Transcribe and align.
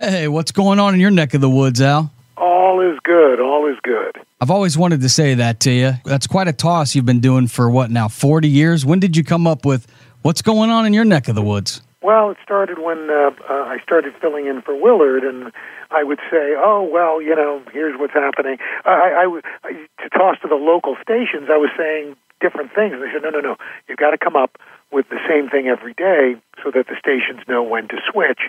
Hey, 0.00 0.28
what's 0.28 0.52
going 0.52 0.78
on 0.78 0.94
in 0.94 1.00
your 1.00 1.10
neck 1.10 1.34
of 1.34 1.40
the 1.40 1.50
woods, 1.50 1.80
Al? 1.80 2.12
All 2.36 2.80
is 2.80 2.96
good. 3.02 3.40
All 3.40 3.68
is 3.68 3.76
good. 3.82 4.16
I've 4.40 4.50
always 4.50 4.78
wanted 4.78 5.00
to 5.00 5.08
say 5.08 5.34
that 5.34 5.58
to 5.60 5.72
you. 5.72 5.94
That's 6.04 6.28
quite 6.28 6.46
a 6.46 6.52
toss 6.52 6.94
you've 6.94 7.04
been 7.04 7.18
doing 7.18 7.48
for 7.48 7.68
what 7.68 7.90
now, 7.90 8.06
40 8.06 8.48
years? 8.48 8.86
When 8.86 9.00
did 9.00 9.16
you 9.16 9.24
come 9.24 9.44
up 9.44 9.64
with 9.64 9.88
what's 10.22 10.40
going 10.40 10.70
on 10.70 10.86
in 10.86 10.92
your 10.92 11.04
neck 11.04 11.26
of 11.26 11.34
the 11.34 11.42
woods? 11.42 11.82
Well, 12.00 12.30
it 12.30 12.36
started 12.44 12.78
when 12.78 13.10
uh, 13.10 13.32
uh, 13.50 13.52
I 13.52 13.78
started 13.82 14.14
filling 14.20 14.46
in 14.46 14.62
for 14.62 14.72
Willard, 14.80 15.24
and 15.24 15.50
I 15.90 16.04
would 16.04 16.20
say, 16.30 16.54
"Oh, 16.56 16.88
well, 16.88 17.20
you 17.20 17.34
know, 17.34 17.60
here's 17.72 17.98
what's 17.98 18.12
happening." 18.12 18.58
I, 18.84 19.26
I, 19.26 19.40
I 19.64 19.72
to 20.04 20.08
toss 20.10 20.36
to 20.42 20.48
the 20.48 20.54
local 20.54 20.96
stations, 21.02 21.48
I 21.50 21.56
was 21.56 21.70
saying 21.76 22.14
different 22.40 22.72
things. 22.72 22.94
They 23.00 23.12
said, 23.12 23.22
"No, 23.24 23.30
no, 23.30 23.40
no, 23.40 23.56
you've 23.88 23.98
got 23.98 24.12
to 24.12 24.18
come 24.18 24.36
up 24.36 24.58
with 24.90 25.08
the 25.08 25.20
same 25.28 25.48
thing 25.48 25.68
every 25.68 25.94
day, 25.94 26.36
so 26.62 26.70
that 26.70 26.86
the 26.86 26.96
stations 26.98 27.40
know 27.48 27.62
when 27.62 27.88
to 27.88 27.96
switch 28.10 28.40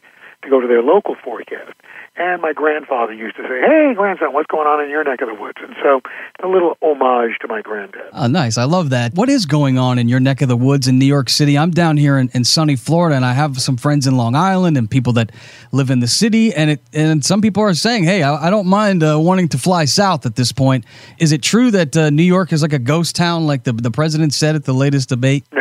to 0.41 0.49
go 0.49 0.61
to 0.61 0.67
their 0.67 0.81
local 0.81 1.15
forecast." 1.15 1.73
And 2.15 2.41
my 2.41 2.51
grandfather 2.51 3.13
used 3.13 3.37
to 3.37 3.43
say, 3.43 3.61
"Hey, 3.61 3.93
grandson, 3.95 4.33
what's 4.33 4.47
going 4.47 4.67
on 4.67 4.83
in 4.83 4.89
your 4.89 5.05
neck 5.05 5.21
of 5.21 5.29
the 5.29 5.33
woods?" 5.33 5.57
And 5.61 5.73
so, 5.81 6.01
a 6.43 6.47
little 6.47 6.77
homage 6.81 7.37
to 7.41 7.47
my 7.47 7.61
granddad. 7.61 8.09
Oh, 8.11 8.27
nice. 8.27 8.57
I 8.57 8.65
love 8.65 8.89
that. 8.89 9.13
What 9.13 9.29
is 9.29 9.45
going 9.45 9.77
on 9.77 9.97
in 9.97 10.09
your 10.09 10.19
neck 10.19 10.41
of 10.41 10.49
the 10.49 10.57
woods 10.57 10.87
in 10.87 10.99
New 10.99 11.05
York 11.05 11.29
City? 11.29 11.57
I'm 11.57 11.71
down 11.71 11.95
here 11.95 12.17
in, 12.17 12.29
in 12.33 12.43
sunny 12.43 12.75
Florida, 12.75 13.15
and 13.15 13.23
I 13.23 13.31
have 13.31 13.61
some 13.61 13.77
friends 13.77 14.05
in 14.05 14.17
Long 14.17 14.35
Island 14.35 14.77
and 14.77 14.89
people 14.89 15.13
that 15.13 15.31
live 15.71 15.89
in 15.89 16.01
the 16.01 16.07
city. 16.07 16.53
And 16.53 16.71
it 16.71 16.81
and 16.93 17.23
some 17.23 17.41
people 17.41 17.63
are 17.63 17.73
saying, 17.73 18.03
"Hey, 18.03 18.21
I, 18.21 18.47
I 18.47 18.49
don't 18.49 18.67
mind 18.67 19.01
uh, 19.01 19.17
wanting 19.17 19.47
to 19.49 19.57
fly 19.57 19.85
south 19.85 20.25
at 20.25 20.35
this 20.35 20.51
point." 20.51 20.83
Is 21.19 21.31
it 21.31 21.41
true 21.41 21.71
that 21.71 21.95
uh, 21.95 22.09
New 22.09 22.23
York 22.23 22.51
is 22.51 22.61
like 22.61 22.73
a 22.73 22.79
ghost 22.79 23.15
town, 23.15 23.47
like 23.47 23.63
the 23.63 23.71
the 23.71 23.91
president 23.91 24.33
said 24.33 24.55
at 24.55 24.65
the 24.65 24.73
latest 24.73 25.07
debate? 25.07 25.45
No, 25.53 25.58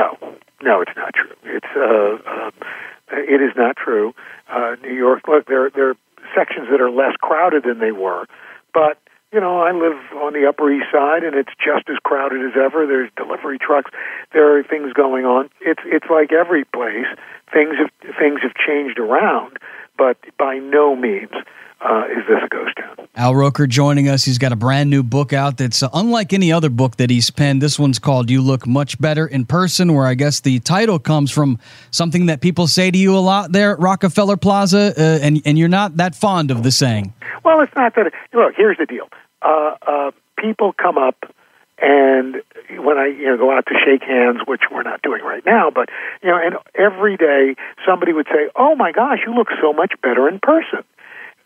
no, 0.62 0.80
it's 0.80 0.96
not 0.96 1.14
true. 1.14 1.36
It's 1.44 1.66
uh, 1.76 2.18
uh 2.28 2.50
it 3.10 3.40
is 3.40 3.56
not 3.56 3.76
true. 3.76 4.14
Uh, 4.48 4.76
New 4.82 4.94
York, 4.94 5.28
look, 5.28 5.46
there 5.46 5.70
there 5.70 5.90
are 5.90 5.96
sections 6.34 6.68
that 6.70 6.80
are 6.80 6.90
less 6.90 7.14
crowded 7.20 7.64
than 7.64 7.78
they 7.78 7.92
were. 7.92 8.26
But 8.74 8.98
you 9.32 9.40
know, 9.40 9.60
I 9.60 9.72
live 9.72 9.98
on 10.16 10.32
the 10.32 10.48
Upper 10.48 10.70
East 10.72 10.86
Side, 10.90 11.22
and 11.22 11.36
it's 11.36 11.52
just 11.58 11.88
as 11.90 11.96
crowded 12.02 12.40
as 12.44 12.56
ever. 12.56 12.86
There's 12.86 13.10
delivery 13.16 13.58
trucks. 13.58 13.90
There 14.32 14.58
are 14.58 14.62
things 14.62 14.92
going 14.92 15.24
on. 15.24 15.50
It's 15.60 15.82
it's 15.84 16.06
like 16.10 16.32
every 16.32 16.64
place. 16.64 17.06
Things 17.52 17.76
have 17.78 17.90
things 18.18 18.40
have 18.42 18.54
changed 18.54 18.98
around, 18.98 19.58
but 19.96 20.16
by 20.38 20.58
no 20.58 20.96
means 20.96 21.32
uh, 21.80 22.04
is 22.10 22.26
this 22.28 22.38
a 22.44 22.48
ghost 22.48 22.76
town. 22.76 23.08
Al 23.14 23.34
Roker 23.34 23.66
joining 23.66 24.08
us. 24.08 24.24
He's 24.24 24.38
got 24.38 24.52
a 24.52 24.56
brand 24.56 24.90
new 24.90 25.02
book 25.02 25.32
out 25.32 25.56
that's 25.56 25.82
uh, 25.82 25.88
unlike 25.92 26.32
any 26.32 26.52
other 26.52 26.70
book 26.70 26.96
that 26.96 27.10
he's 27.10 27.30
penned. 27.30 27.62
This 27.62 27.78
one's 27.78 27.98
called 27.98 28.30
You 28.30 28.42
Look 28.42 28.66
Much 28.66 29.00
Better 29.00 29.26
in 29.26 29.44
Person, 29.44 29.94
where 29.94 30.06
I 30.06 30.14
guess 30.14 30.40
the 30.40 30.58
title 30.60 30.98
comes 30.98 31.30
from 31.30 31.58
something 31.90 32.26
that 32.26 32.40
people 32.40 32.66
say 32.66 32.90
to 32.90 32.98
you 32.98 33.16
a 33.16 33.18
lot 33.18 33.52
there 33.52 33.72
at 33.72 33.80
Rockefeller 33.80 34.36
Plaza, 34.36 34.94
uh, 34.96 35.18
and, 35.22 35.40
and 35.44 35.58
you're 35.58 35.68
not 35.68 35.96
that 35.96 36.14
fond 36.14 36.50
of 36.50 36.62
the 36.62 36.70
saying. 36.70 37.12
Well, 37.44 37.60
it's 37.60 37.74
not 37.74 37.94
that. 37.94 38.08
It, 38.08 38.14
look, 38.32 38.54
here's 38.56 38.78
the 38.78 38.86
deal. 38.86 39.08
Uh, 39.42 39.76
uh, 39.86 40.10
people 40.36 40.72
come 40.72 40.98
up 40.98 41.32
and 41.80 42.42
when 42.70 42.98
I 42.98 43.06
you 43.06 43.26
know 43.26 43.36
go 43.36 43.56
out 43.56 43.66
to 43.66 43.74
shake 43.84 44.02
hands, 44.02 44.40
which 44.46 44.62
we're 44.70 44.82
not 44.82 45.00
doing 45.02 45.22
right 45.22 45.44
now, 45.46 45.70
but 45.70 45.88
you 46.22 46.28
know, 46.28 46.36
and 46.36 46.56
every 46.74 47.16
day 47.16 47.54
somebody 47.86 48.12
would 48.12 48.26
say, 48.26 48.50
"Oh 48.56 48.74
my 48.74 48.90
gosh, 48.90 49.18
you 49.24 49.32
look 49.32 49.48
so 49.62 49.72
much 49.72 49.92
better 50.02 50.28
in 50.28 50.40
person." 50.40 50.82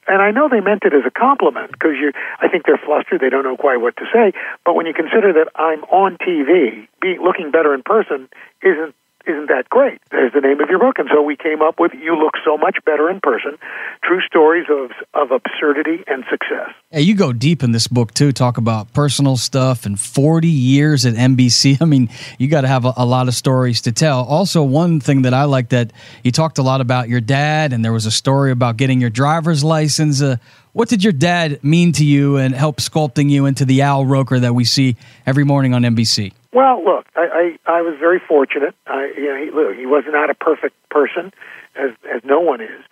And 0.07 0.21
I 0.21 0.31
know 0.31 0.49
they 0.49 0.61
meant 0.61 0.83
it 0.85 0.93
as 0.95 1.05
a 1.07 1.11
compliment 1.11 1.73
because 1.73 1.97
you. 2.01 2.13
I 2.41 2.49
think 2.49 2.67
they're 2.67 2.81
flustered; 2.85 3.21
they 3.21 3.31
don't 3.31 3.45
know 3.45 3.57
quite 3.57 3.81
what 3.81 3.97
to 3.99 4.05
say. 4.13 4.33
But 4.65 4.75
when 4.75 4.87
you 4.87 4.95
consider 4.95 5.33
that 5.35 5.49
I'm 5.57 5.85
on 5.85 6.17
TV, 6.19 6.89
being 7.01 7.23
looking 7.23 7.51
better 7.51 7.75
in 7.75 7.83
person 7.83 8.29
isn't 8.62 8.95
isn't 9.27 9.49
that 9.49 9.69
great? 9.71 10.00
There's 10.10 10.33
the 10.33 10.41
name 10.41 10.60
of 10.60 10.69
your 10.69 10.78
book. 10.78 10.99
And 10.99 11.09
so 11.12 11.22
we 11.22 11.37
came 11.37 11.62
up 11.62 11.78
with 11.78 11.93
You 11.94 12.16
Look 12.16 12.34
So 12.44 12.56
Much 12.56 12.78
Better 12.84 13.09
in 13.10 13.21
Person 13.21 13.59
True 14.05 14.21
Stories 14.27 14.66
of, 14.71 14.91
of 15.15 15.31
Absurdity 15.31 16.05
and 16.06 16.25
Success. 16.31 16.71
Hey, 16.91 17.03
you 17.03 17.15
go 17.15 17.32
deep 17.32 17.62
in 17.62 17.72
this 17.72 17.87
book, 17.87 18.12
too. 18.15 18.32
Talk 18.32 18.59
about 18.59 18.93
personal 18.93 19.37
stuff 19.37 19.87
and 19.87 19.99
40 19.99 20.49
years 20.49 21.06
at 21.06 21.15
NBC. 21.15 21.78
I 21.82 21.84
mean, 21.84 22.09
you 22.38 22.49
got 22.49 22.62
to 22.62 22.69
have 22.69 22.84
a, 22.84 22.93
a, 22.97 23.06
lot 23.06 23.28
of 23.28 23.34
stories 23.34 23.81
to 23.82 23.93
tell. 23.93 24.25
Also, 24.25 24.62
one 24.62 25.00
thing 25.00 25.22
that 25.22 25.34
I 25.34 25.44
like 25.44 25.71
that 25.71 25.93
you 26.22 26.32
talked 26.32 26.59
a 26.59 26.62
lot 26.62 26.81
about 26.81 27.09
your 27.09 27.21
dad, 27.21 27.72
and 27.72 27.84
there 27.84 27.93
was 27.93 28.06
a 28.06 28.11
story 28.11 28.50
about 28.50 28.77
getting 28.77 29.00
your 29.00 29.11
driver's 29.11 29.62
license. 29.62 30.22
Uh, 30.22 30.37
what 30.72 30.88
did 30.88 31.05
your 31.05 31.12
dad 31.12 31.62
mean 31.62 31.93
to 31.93 32.05
you 32.05 32.37
and 32.38 32.55
help 32.55 32.78
sculpting 32.78 33.28
you 33.31 33.47
into 33.47 33.65
the 33.65 33.82
Al 33.82 34.06
Roker 34.06 34.41
that 34.41 34.55
we 34.55 34.65
see 34.65 34.97
every 35.27 35.44
morning 35.44 35.75
on 35.75 35.82
NBC? 35.82 36.32
Well, 36.53 36.85
look, 36.85 37.07
I, 37.17 37.57
I, 37.67 37.79
I 37.79 37.83
was 37.83 37.97
very 37.99 38.21
fortunate. 38.21 38.75
I, 38.87 39.11
you 39.17 39.25
know, 39.25 39.45
he, 39.45 39.51
look, 39.51 39.77
he 39.77 39.87
was 39.87 40.05
not 40.07 40.29
a 40.31 40.35
perfect 40.35 40.77
person, 40.91 41.33
as 41.75 41.91
as 42.15 42.23
no 42.25 42.41
one 42.41 42.61
is, 42.61 42.83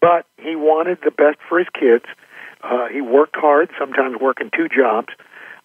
but 0.00 0.24
he 0.38 0.56
wanted 0.56 0.98
the 1.04 1.10
best 1.10 1.38
for 1.48 1.58
his 1.58 1.68
kids. 1.78 2.04
Uh, 2.62 2.88
he 2.88 3.00
worked 3.00 3.36
hard, 3.36 3.70
sometimes 3.78 4.16
working 4.20 4.50
two 4.56 4.68
jobs. 4.68 5.08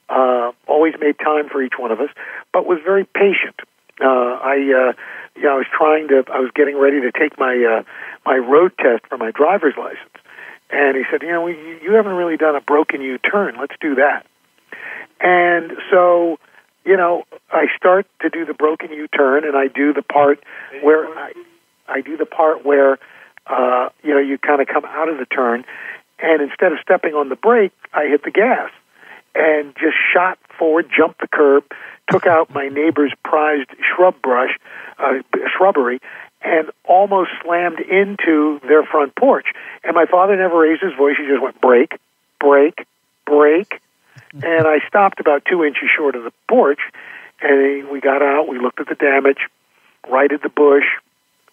Uh, 0.09 0.51
always 0.67 0.93
made 0.99 1.17
time 1.17 1.49
for 1.49 1.63
each 1.63 1.73
one 1.79 1.91
of 1.91 1.99
us, 1.99 2.09
but 2.53 2.65
was 2.65 2.79
very 2.83 3.05
patient. 3.05 3.55
Uh, 4.01 4.05
I, 4.05 4.55
uh, 4.55 4.93
you 5.35 5.43
know, 5.43 5.55
I 5.55 5.57
was 5.57 5.67
trying 5.71 6.09
to. 6.09 6.23
I 6.31 6.39
was 6.39 6.51
getting 6.53 6.77
ready 6.77 6.99
to 7.01 7.11
take 7.11 7.39
my 7.39 7.55
uh, 7.55 7.83
my 8.25 8.35
road 8.35 8.73
test 8.77 9.07
for 9.07 9.17
my 9.17 9.31
driver's 9.31 9.75
license, 9.77 10.19
and 10.69 10.97
he 10.97 11.03
said, 11.09 11.21
"You 11.21 11.31
know, 11.31 11.47
you 11.47 11.93
haven't 11.93 12.13
really 12.13 12.35
done 12.35 12.55
a 12.57 12.61
broken 12.61 12.99
U 13.01 13.17
turn. 13.17 13.55
Let's 13.57 13.75
do 13.79 13.95
that." 13.95 14.25
And 15.21 15.71
so 15.89 16.37
you 16.85 16.95
know, 16.95 17.23
I 17.51 17.65
start 17.75 18.05
to 18.21 18.29
do 18.29 18.45
the 18.45 18.53
broken 18.53 18.91
U-turn, 18.91 19.43
and 19.43 19.57
I 19.57 19.67
do 19.67 19.91
the 19.91 20.03
part 20.03 20.39
where 20.81 21.07
I, 21.07 21.33
I 21.87 22.01
do 22.01 22.15
the 22.15 22.25
part 22.25 22.63
where, 22.63 22.99
uh, 23.47 23.89
you 24.03 24.13
know, 24.13 24.19
you 24.19 24.37
kind 24.37 24.61
of 24.61 24.67
come 24.67 24.85
out 24.85 25.09
of 25.09 25.17
the 25.17 25.25
turn, 25.25 25.65
and 26.19 26.41
instead 26.41 26.71
of 26.71 26.79
stepping 26.81 27.15
on 27.15 27.29
the 27.29 27.35
brake, 27.35 27.73
I 27.93 28.05
hit 28.05 28.23
the 28.23 28.31
gas, 28.31 28.69
and 29.33 29.75
just 29.75 29.97
shot 30.13 30.37
forward, 30.57 30.89
jumped 30.95 31.21
the 31.21 31.27
curb, 31.27 31.63
took 32.09 32.27
out 32.27 32.53
my 32.53 32.69
neighbor's 32.69 33.13
prized 33.23 33.71
shrub 33.95 34.21
brush, 34.21 34.57
uh, 34.99 35.19
shrubbery, 35.57 35.99
and 36.41 36.69
almost 36.83 37.31
slammed 37.43 37.79
into 37.79 38.59
their 38.67 38.83
front 38.83 39.15
porch. 39.15 39.47
And 39.83 39.95
my 39.95 40.05
father 40.05 40.37
never 40.37 40.59
raised 40.59 40.83
his 40.83 40.93
voice; 40.93 41.15
he 41.17 41.25
just 41.25 41.41
went 41.41 41.59
brake, 41.59 41.97
brake, 42.39 42.85
brake 43.25 43.81
and 44.33 44.67
I 44.67 44.79
stopped 44.87 45.19
about 45.19 45.43
two 45.49 45.63
inches 45.63 45.89
short 45.95 46.15
of 46.15 46.23
the 46.23 46.33
porch, 46.49 46.79
and 47.41 47.89
we 47.89 47.99
got 47.99 48.21
out. 48.21 48.47
We 48.47 48.59
looked 48.59 48.79
at 48.79 48.87
the 48.87 48.95
damage, 48.95 49.39
righted 50.09 50.41
the 50.43 50.49
bush, 50.49 50.85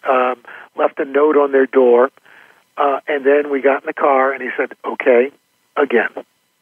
um, 0.09 0.43
left 0.75 0.99
a 0.99 1.05
note 1.05 1.37
on 1.37 1.51
their 1.51 1.65
door, 1.65 2.11
uh, 2.77 2.99
and 3.07 3.25
then 3.25 3.49
we 3.49 3.61
got 3.61 3.83
in 3.83 3.87
the 3.87 3.93
car, 3.93 4.33
and 4.33 4.41
he 4.41 4.49
said, 4.57 4.75
"Okay, 4.85 5.31
again." 5.77 6.09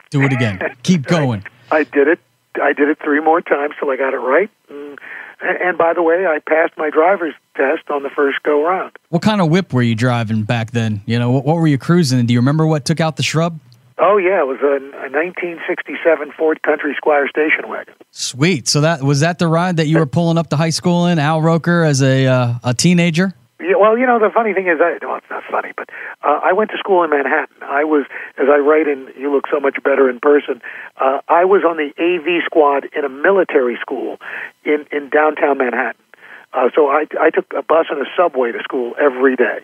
Do 0.10 0.22
it 0.24 0.34
again. 0.34 0.60
Keep 0.84 1.08
going. 1.08 1.46
I, 1.72 1.78
I 1.78 1.84
did 1.84 2.08
it. 2.08 2.20
I 2.62 2.74
did 2.74 2.90
it 2.90 3.00
three 3.02 3.22
more 3.22 3.42
times 3.42 3.76
till 3.80 3.90
I 3.90 3.96
got 3.96 4.14
it 4.14 4.18
right. 4.18 4.50
And, 4.70 5.00
and 5.42 5.78
by 5.78 5.94
the 5.94 6.04
way, 6.04 6.28
I 6.28 6.40
passed 6.40 6.74
my 6.78 6.90
driver's 6.90 7.34
test 7.56 7.90
on 7.90 8.04
the 8.04 8.10
first 8.10 8.44
go 8.44 8.66
round. 8.66 8.92
What 9.08 9.22
kind 9.22 9.40
of 9.40 9.50
whip 9.50 9.74
were 9.74 9.82
you 9.82 9.96
driving 9.96 10.44
back 10.44 10.72
then? 10.72 11.02
You 11.06 11.18
know, 11.18 11.32
what, 11.32 11.46
what 11.46 11.56
were 11.56 11.68
you 11.68 11.78
cruising? 11.78 12.26
Do 12.26 12.34
you 12.34 12.40
remember 12.40 12.66
what 12.66 12.84
took 12.84 13.00
out 13.00 13.16
the 13.16 13.24
shrub? 13.24 13.60
Oh 14.04 14.18
yeah, 14.18 14.42
it 14.42 14.48
was 14.48 14.58
a, 14.62 14.82
a 14.98 15.14
1967 15.14 16.32
Ford 16.36 16.64
Country 16.64 16.96
Squire 16.98 17.30
station 17.30 17.70
wagon. 17.70 17.94
Sweet. 18.10 18.68
So 18.68 18.82
that 18.82 19.04
was 19.04 19.20
that 19.20 19.38
the 19.38 19.48
ride 19.48 19.78
that 19.78 19.86
you 19.86 20.00
were 20.00 20.08
pulling 20.08 20.40
up 20.40 20.50
to 20.50 20.58
high 20.58 20.72
school 20.72 21.06
in 21.06 21.20
Al 21.20 21.40
Roker 21.40 21.84
as 21.84 22.02
a 22.02 22.26
uh, 22.26 22.54
a 22.64 22.74
teenager. 22.74 23.36
Yeah, 23.60 23.76
well, 23.80 23.96
you 23.96 24.08
know 24.08 24.18
the 24.18 24.32
funny 24.34 24.56
thing 24.56 24.66
is, 24.66 24.80
I, 24.82 24.98
well, 25.06 25.18
it's 25.18 25.30
not 25.30 25.44
funny, 25.52 25.72
but 25.78 25.88
uh, 26.24 26.40
I 26.44 26.52
went 26.52 26.72
to 26.72 26.78
school 26.78 27.04
in 27.04 27.12
Manhattan. 27.12 27.62
I 27.62 27.84
was, 27.84 28.08
as 28.40 28.48
I 28.50 28.58
write 28.58 28.88
in 28.88 29.08
"You 29.16 29.32
Look 29.32 29.46
So 29.52 29.60
Much 29.60 29.78
Better 29.84 30.10
in 30.10 30.20
Person," 30.20 30.64
uh, 30.98 31.20
I 31.30 31.46
was 31.46 31.62
on 31.64 31.78
the 31.78 31.94
AV 32.02 32.44
squad 32.44 32.90
in 32.98 33.06
a 33.06 33.10
military 33.10 33.78
school 33.80 34.18
in 34.66 34.88
in 34.92 35.10
downtown 35.10 35.60
Manhattan. 35.60 36.02
Uh, 36.54 36.70
so 36.74 36.88
I 36.88 37.06
I 37.20 37.30
took 37.30 37.54
a 37.56 37.62
bus 37.62 37.86
and 37.92 38.02
a 38.02 38.10
subway 38.18 38.52
to 38.52 38.64
school 38.64 38.96
every 39.00 39.36
day, 39.36 39.60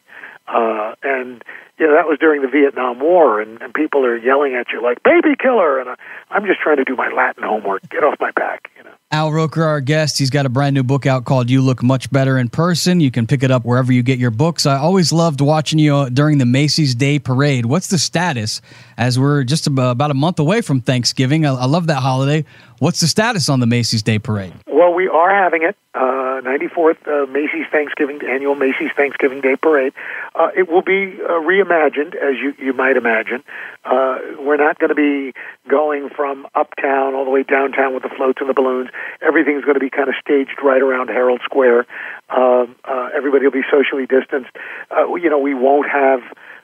uh, 0.48 0.96
and 1.04 1.44
you 1.78 1.88
know 1.88 1.94
that 1.96 2.08
was 2.08 2.18
during 2.20 2.42
the 2.42 2.48
Vietnam 2.48 3.00
War, 3.00 3.42
and, 3.42 3.62
and 3.62 3.74
people 3.74 4.06
are 4.06 4.18
yelling 4.18 4.56
at 4.56 4.72
you 4.72 4.82
like 4.82 5.04
"baby 5.04 5.36
killer," 5.38 5.80
and 5.80 5.90
I, 5.90 5.96
I'm 6.30 6.46
just 6.46 6.60
trying 6.60 6.78
to 6.78 6.84
do 6.84 6.96
my 6.96 7.10
Latin 7.10 7.44
homework. 7.44 7.88
Get 7.90 8.04
off 8.04 8.20
my 8.20 8.32
back. 8.32 8.72
Al 9.10 9.32
Roker, 9.32 9.64
our 9.64 9.80
guest, 9.80 10.20
he's 10.20 10.30
got 10.30 10.46
a 10.46 10.50
brand 10.50 10.74
new 10.74 10.84
book 10.84 11.06
out 11.06 11.24
called 11.24 11.50
You 11.50 11.62
Look 11.62 11.82
Much 11.82 12.12
Better 12.12 12.38
in 12.38 12.50
Person. 12.50 13.00
You 13.00 13.10
can 13.10 13.26
pick 13.26 13.42
it 13.42 13.50
up 13.50 13.64
wherever 13.64 13.94
you 13.94 14.04
get 14.04 14.20
your 14.20 14.32
books. 14.32 14.66
I 14.66 14.76
always 14.76 15.14
loved 15.14 15.40
watching 15.40 15.80
you 15.80 16.10
during 16.10 16.40
the 16.40 16.46
Macy's 16.46 16.94
Day 16.94 17.18
Parade. 17.18 17.68
What's 17.68 17.88
the 17.88 18.00
status 18.00 18.62
as 18.98 19.18
we're 19.18 19.46
just 19.46 19.66
about 19.66 20.12
a 20.12 20.14
month 20.14 20.40
away 20.40 20.60
from 20.60 20.82
Thanksgiving? 20.82 21.46
I, 21.46 21.52
love 21.52 21.88
that 21.88 22.02
holiday. 22.02 22.44
What's 22.80 23.00
the 23.00 23.08
status 23.08 23.48
on 23.48 23.62
the 23.62 23.66
Macy's 23.66 24.04
Day 24.04 24.20
Parade? 24.20 24.54
Well, 24.68 24.94
we 24.94 25.08
are 25.08 25.30
having 25.30 25.64
it. 25.64 25.78
Uh, 25.96 26.42
94th 26.42 27.08
uh, 27.08 27.26
Macy's 27.32 27.66
Thanksgiving 27.72 28.20
annual 28.28 28.56
Macy's 28.56 28.92
Thanksgiving 28.96 29.42
Day 29.42 29.56
Parade. 29.56 29.94
Uh, 30.36 30.50
it 30.56 30.70
will 30.70 30.82
be 30.82 31.14
uh, 31.24 31.30
reimagined, 31.42 32.16
as 32.16 32.36
you 32.42 32.54
you 32.60 32.74
might 32.74 32.98
imagine. 32.98 33.44
Uh, 33.84 34.20
we're 34.40 34.58
not 34.58 34.78
going 34.80 34.90
to 34.90 34.96
be 34.96 35.34
going 35.68 36.10
from 36.10 36.46
uptown 36.54 37.16
all 37.16 37.26
the 37.26 37.32
way 37.32 37.44
downtown 37.44 37.94
with 37.94 38.04
the 38.04 38.10
floats 38.10 38.40
and 38.40 38.50
the 38.50 38.54
balloons. 38.54 38.90
Everything's 39.22 39.64
going 39.64 39.76
to 39.76 39.80
be 39.80 39.90
kind 39.90 40.10
of 40.10 40.16
staged 40.20 40.58
right 40.64 40.82
around 40.82 41.10
Herald 41.10 41.42
Square. 41.44 41.86
Um, 42.30 42.76
uh, 42.86 43.10
everybody 43.16 43.46
will 43.46 43.52
be 43.52 43.66
socially 43.72 44.06
distanced. 44.06 44.52
Uh, 44.92 45.16
you 45.16 45.30
know, 45.30 45.40
we 45.40 45.54
won't 45.54 45.90
have 45.90 46.22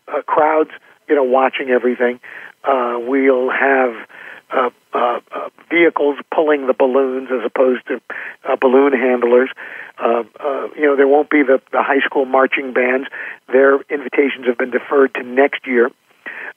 uh, 0.07 0.21
crowds. 0.23 0.71
You 1.07 1.15
know, 1.15 1.23
watching 1.23 1.69
everything. 1.69 2.19
Uh, 2.63 2.97
we'll 2.99 3.49
have 3.49 3.93
uh, 4.51 4.69
uh, 4.93 5.19
uh, 5.31 5.49
vehicles 5.69 6.17
pulling 6.33 6.67
the 6.67 6.73
balloons 6.73 7.29
as 7.31 7.45
opposed 7.45 7.85
to 7.87 7.99
uh, 8.47 8.55
balloon 8.59 8.93
handlers. 8.93 9.49
Uh, 9.97 10.23
uh, 10.39 10.67
you 10.75 10.83
know, 10.83 10.95
there 10.95 11.07
won't 11.07 11.29
be 11.29 11.43
the, 11.43 11.61
the 11.71 11.81
high 11.81 11.99
school 12.05 12.25
marching 12.25 12.73
bands. 12.73 13.07
Their 13.51 13.81
invitations 13.89 14.45
have 14.47 14.57
been 14.57 14.71
deferred 14.71 15.13
to 15.15 15.23
next 15.23 15.65
year. 15.67 15.89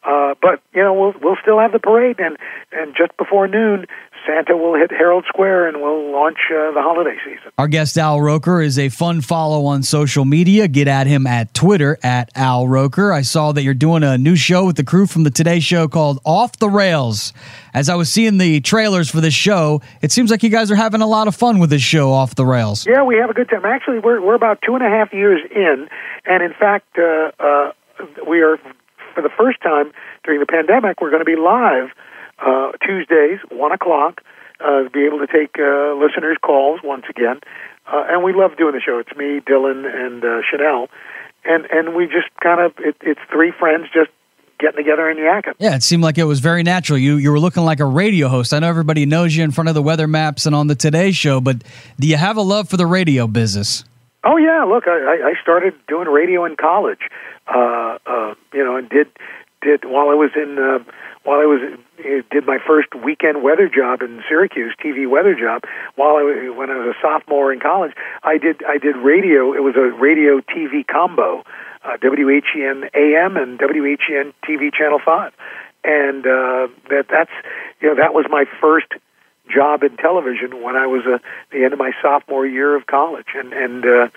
Uh, 0.03 0.35
but 0.41 0.61
you 0.75 0.83
know, 0.83 0.95
we'll 0.95 1.15
we'll 1.21 1.39
still 1.43 1.59
have 1.59 1.73
the 1.73 1.79
parade, 1.79 2.17
and 2.19 2.37
and 2.73 2.95
just 2.97 3.17
before 3.17 3.49
noon, 3.49 3.87
Santa 4.27 4.57
will 4.57 4.75
hit 4.75 4.91
Herald 4.91 5.25
Square 5.29 5.69
and 5.69 5.81
we'll 5.81 6.13
launch 6.13 6.39
uh, 6.51 6.73
the 6.73 6.83
holiday 6.83 7.17
season. 7.25 7.53
Our 7.59 7.69
guest 7.69 7.97
Al 7.97 8.21
Roker 8.21 8.61
is 8.61 8.79
a 8.79 8.89
fun 8.89 9.21
follow 9.21 9.67
on 9.67 9.83
social 9.83 10.25
media. 10.25 10.69
Get 10.69 10.89
at 10.89 11.07
him 11.07 11.27
at 11.27 11.55
Twitter 11.55 11.99
at 12.03 12.31
Al 12.35 12.67
Roker. 12.67 13.13
I 13.13 13.23
saw 13.23 13.53
that 13.53 13.63
you're 13.63 13.75
doing 13.75 14.03
a 14.03 14.19
new 14.19 14.37
show 14.37 14.67
with 14.67 14.77
the 14.77 14.85
crew 14.85 15.07
from 15.07 15.23
the 15.23 15.31
Today 15.31 15.61
Show 15.61 15.87
called 15.89 16.19
Off 16.25 16.59
the 16.59 16.69
Rails. 16.69 17.33
As 17.73 17.89
I 17.89 17.95
was 17.95 18.11
seeing 18.11 18.39
the 18.39 18.61
trailers 18.61 19.11
for 19.11 19.21
this 19.21 19.35
show, 19.35 19.81
it 20.03 20.11
seems 20.11 20.31
like 20.31 20.43
you 20.43 20.51
guys 20.51 20.71
are 20.71 20.77
having 20.77 21.03
a 21.03 21.07
lot 21.07 21.29
of 21.29 21.37
fun 21.37 21.59
with 21.59 21.71
this 21.71 21.83
show, 21.83 22.13
Off 22.13 22.35
the 22.35 22.47
Rails. 22.47 22.87
Yeah, 22.87 23.05
we 23.05 23.17
have 23.17 23.31
a 23.31 23.35
good 23.35 23.49
time. 23.49 23.65
Actually, 23.65 24.01
we're 24.01 24.21
we're 24.21 24.35
about 24.35 24.61
two 24.67 24.75
and 24.75 24.85
a 24.85 24.89
half 24.89 25.13
years 25.13 25.41
in, 25.55 25.89
and 26.25 26.43
in 26.43 26.53
fact, 26.59 26.99
uh, 26.99 27.31
uh, 27.39 27.73
we 28.29 28.41
are 28.41 28.59
for 29.17 29.23
the 29.23 29.33
first 29.33 29.61
time 29.63 29.91
during 30.23 30.41
the 30.41 30.47
pandemic. 30.47 31.01
We're 31.01 31.11
going 31.11 31.25
to 31.25 31.33
be 31.33 31.41
live 31.41 31.89
uh, 32.39 32.77
Tuesdays, 32.85 33.41
1 33.51 33.73
o'clock, 33.73 34.21
uh, 34.61 34.89
be 34.93 35.07
able 35.07 35.19
to 35.19 35.27
take 35.27 35.57
uh, 35.59 35.97
listeners' 35.97 36.37
calls 36.45 36.81
once 36.85 37.07
again. 37.09 37.41
Uh, 37.91 38.05
and 38.11 38.23
we 38.23 38.35
love 38.35 38.57
doing 38.59 38.75
the 38.75 38.81
show. 38.81 38.99
It's 38.99 39.17
me, 39.17 39.41
Dylan, 39.41 39.89
and 39.89 40.23
uh, 40.23 40.43
Sheinelle. 40.45 40.89
And, 41.45 41.65
and 41.71 41.95
we 41.95 42.07
just 42.07 42.29
kind 42.43 42.61
of, 42.61 42.73
it, 42.79 42.97
it's 43.01 43.21
three 43.33 43.53
friends 43.59 43.87
just 43.95 44.11
getting 44.59 44.77
together 44.77 45.09
and 45.09 45.19
yakking. 45.19 45.55
Yeah, 45.59 45.77
it 45.77 45.83
seemed 45.83 46.03
like 46.03 46.19
it 46.19 46.25
was 46.25 46.41
very 46.41 46.63
natural. 46.63 46.99
You 46.99 47.17
you 47.17 47.31
were 47.31 47.39
looking 47.39 47.63
like 47.63 47.79
a 47.79 47.85
radio 47.85 48.29
host. 48.29 48.55
I 48.55 48.59
know 48.59 48.69
everybody 48.69 49.05
knows 49.05 49.37
you 49.37 49.45
in 49.45 49.51
front 49.51 49.69
of 49.69 49.75
the 49.75 49.83
weather 49.83 50.07
maps 50.09 50.47
and 50.47 50.55
on 50.55 50.67
the 50.67 50.75
Today 50.75 51.13
Show, 51.13 51.43
but 51.43 51.63
do 52.01 52.09
you 52.09 52.17
have 52.17 52.39
a 52.39 52.43
love 52.43 52.69
for 52.69 52.79
the 52.79 52.87
radio 52.87 53.27
business? 53.27 53.85
Oh 54.27 54.37
yeah, 54.39 54.65
look, 54.65 54.89
I, 54.89 55.31
I 55.31 55.41
started 55.41 55.75
doing 55.87 56.09
radio 56.09 56.45
in 56.47 56.57
college, 56.57 57.09
uh, 57.47 57.99
uh, 58.05 58.35
you 58.53 58.65
know, 58.65 58.75
and 58.77 58.89
did 58.89 59.07
did 59.63 59.85
while 59.85 60.09
I 60.11 60.15
was 60.15 60.31
in 60.35 60.59
uh, 60.59 60.83
while 61.23 61.39
I 61.39 61.47
was 61.47 61.61
uh, 61.63 62.23
did 62.33 62.45
my 62.45 62.59
first 62.67 62.93
weekend 62.97 63.45
weather 63.45 63.69
job 63.69 64.03
in 64.03 64.25
Syracuse, 64.29 64.75
TV 64.83 65.09
weather 65.09 65.37
job. 65.37 65.63
While 65.95 66.17
I 66.17 66.51
when 66.51 66.71
I 66.71 66.77
was 66.77 66.97
a 66.97 67.01
sophomore 67.01 67.53
in 67.53 67.61
college, 67.61 67.93
I 68.25 68.37
did 68.39 68.65
I 68.65 68.79
did 68.79 68.97
radio. 68.97 69.55
It 69.55 69.63
was 69.63 69.77
a 69.77 69.95
radio 69.97 70.41
TV 70.41 70.85
combo, 70.85 71.45
uh, 71.85 71.97
WHEN 72.03 72.91
AM 72.95 73.37
and 73.37 73.61
WHEN 73.61 74.35
TV 74.43 74.75
Channel 74.75 74.99
Five, 75.07 75.35
and 75.85 76.27
uh, 76.27 76.67
that 76.91 77.07
that's 77.09 77.31
you 77.81 77.89
know 77.89 77.95
that 77.95 78.13
was 78.13 78.27
my 78.29 78.45
first 78.61 78.89
job 79.53 79.83
in 79.83 79.97
television 79.97 80.63
when 80.63 80.77
I 80.77 80.87
was 80.87 81.03
uh, 81.07 81.19
the 81.53 81.65
end 81.65 81.73
of 81.73 81.79
my 81.79 81.93
sophomore 82.03 82.47
year 82.47 82.77
of 82.77 82.87
college, 82.87 83.27
and 83.35 83.53
and 83.53 83.85
uh, 83.85 84.09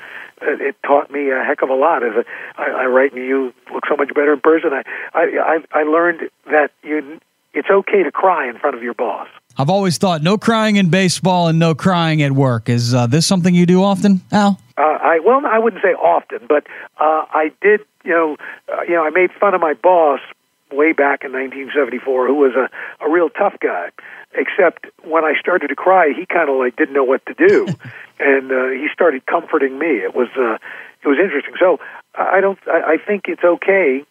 it 0.41 0.75
taught 0.85 1.11
me 1.11 1.29
a 1.29 1.43
heck 1.43 1.61
of 1.61 1.69
a 1.69 1.73
lot. 1.73 2.03
As 2.03 2.13
a, 2.15 2.25
I, 2.59 2.83
I 2.83 2.85
write, 2.85 3.13
and 3.13 3.23
you 3.23 3.53
look 3.73 3.83
so 3.87 3.95
much 3.95 4.09
better 4.09 4.33
in 4.33 4.41
person. 4.41 4.71
I 4.73 4.83
I 5.13 5.59
I 5.71 5.83
learned 5.83 6.29
that 6.45 6.71
you 6.83 7.19
it's 7.53 7.69
okay 7.69 8.03
to 8.03 8.11
cry 8.11 8.47
in 8.49 8.57
front 8.57 8.75
of 8.75 8.83
your 8.83 8.93
boss. 8.93 9.27
I've 9.57 9.69
always 9.69 9.97
thought 9.97 10.21
no 10.21 10.37
crying 10.37 10.77
in 10.77 10.89
baseball 10.89 11.47
and 11.47 11.59
no 11.59 11.75
crying 11.75 12.21
at 12.21 12.31
work. 12.31 12.69
Is 12.69 12.93
uh, 12.93 13.07
this 13.07 13.25
something 13.25 13.53
you 13.53 13.65
do 13.65 13.83
often, 13.83 14.21
Al? 14.31 14.59
Uh, 14.77 14.81
I 14.81 15.19
well, 15.19 15.45
I 15.45 15.59
wouldn't 15.59 15.81
say 15.81 15.93
often, 15.93 16.39
but 16.47 16.65
uh, 16.99 17.25
I 17.31 17.51
did. 17.61 17.81
You 18.05 18.11
know, 18.11 18.37
uh, 18.71 18.81
you 18.83 18.93
know, 18.93 19.03
I 19.03 19.09
made 19.09 19.31
fun 19.33 19.53
of 19.53 19.59
my 19.59 19.73
boss 19.73 20.21
way 20.71 20.93
back 20.93 21.23
in 21.23 21.31
1974, 21.31 22.27
who 22.27 22.35
was 22.35 22.53
a 22.55 22.69
a 23.03 23.09
real 23.09 23.29
tough 23.29 23.55
guy 23.59 23.89
except 24.33 24.85
when 25.03 25.23
I 25.23 25.33
started 25.39 25.69
to 25.69 25.75
cry, 25.75 26.13
he 26.15 26.25
kind 26.25 26.49
of 26.49 26.57
like 26.57 26.75
didn't 26.75 26.93
know 26.93 27.03
what 27.03 27.25
to 27.25 27.33
do, 27.33 27.67
and 28.19 28.51
uh, 28.51 28.69
he 28.69 28.87
started 28.93 29.25
comforting 29.25 29.79
me. 29.79 29.87
It 29.87 30.15
was 30.15 30.29
uh, 30.37 30.57
it 31.03 31.07
was 31.07 31.17
interesting. 31.21 31.55
So 31.59 31.79
I 32.15 32.41
don't. 32.41 32.59
I, 32.67 32.93
I 32.93 32.97
think 32.97 33.25
it's 33.27 33.43
okay 33.43 34.03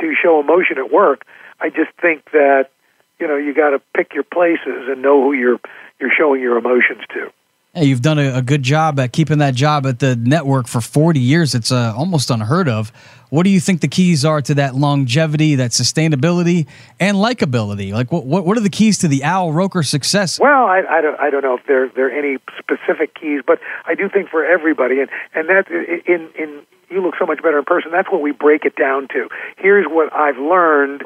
to 0.00 0.14
show 0.22 0.40
emotion 0.40 0.78
at 0.78 0.92
work. 0.92 1.24
I 1.60 1.70
just 1.70 1.90
think 2.00 2.30
that 2.32 2.70
you 3.18 3.26
know 3.26 3.36
you 3.36 3.54
got 3.54 3.70
to 3.70 3.80
pick 3.94 4.14
your 4.14 4.24
places 4.24 4.88
and 4.88 5.02
know 5.02 5.22
who 5.22 5.32
you're 5.32 5.60
you're 6.00 6.12
showing 6.16 6.40
your 6.40 6.58
emotions 6.58 7.02
to. 7.14 7.30
You've 7.76 8.00
done 8.00 8.18
a, 8.18 8.38
a, 8.38 8.42
good 8.42 8.62
job 8.62 8.98
at 8.98 9.12
keeping 9.12 9.38
that 9.38 9.54
job 9.54 9.86
at 9.86 9.98
the 9.98 10.16
network 10.16 10.66
for 10.66 10.80
40 10.80 11.20
years. 11.20 11.54
It's 11.54 11.70
uh, 11.70 11.92
almost 11.94 12.30
unheard 12.30 12.68
of. 12.68 12.90
What 13.28 13.42
do 13.42 13.50
you 13.50 13.60
think 13.60 13.82
the 13.82 13.88
keys 13.88 14.24
are 14.24 14.40
to 14.42 14.54
that 14.54 14.74
longevity, 14.74 15.56
that 15.56 15.72
sustainability, 15.72 16.66
and 16.98 17.18
likability? 17.18 17.92
Like, 17.92 18.10
what 18.10 18.24
what, 18.24 18.46
what 18.46 18.56
are 18.56 18.62
the 18.62 18.70
keys 18.70 18.98
to 18.98 19.08
the 19.08 19.24
Al 19.24 19.52
Roker 19.52 19.82
success? 19.82 20.40
Well, 20.40 20.64
I, 20.64 20.82
I 20.88 21.00
don't 21.02 21.20
I 21.20 21.28
don't 21.28 21.42
know 21.42 21.54
if 21.54 21.66
there 21.66 21.90
there 21.94 22.06
are 22.06 22.10
any 22.10 22.38
specific 22.58 23.14
keys, 23.14 23.42
but 23.46 23.58
I 23.84 23.94
do 23.94 24.08
think 24.08 24.30
for 24.30 24.44
everybody, 24.44 25.00
and 25.00 25.10
and 25.34 25.48
that 25.48 25.68
in 25.70 26.30
in 26.40 26.62
you 26.88 27.02
look 27.02 27.14
so 27.18 27.26
much 27.26 27.42
better 27.42 27.58
in 27.58 27.64
person. 27.64 27.90
That's 27.92 28.10
what 28.10 28.22
we 28.22 28.32
break 28.32 28.64
it 28.64 28.76
down 28.76 29.08
to. 29.08 29.28
Here's 29.58 29.86
what 29.86 30.12
I've 30.14 30.38
learned. 30.38 31.02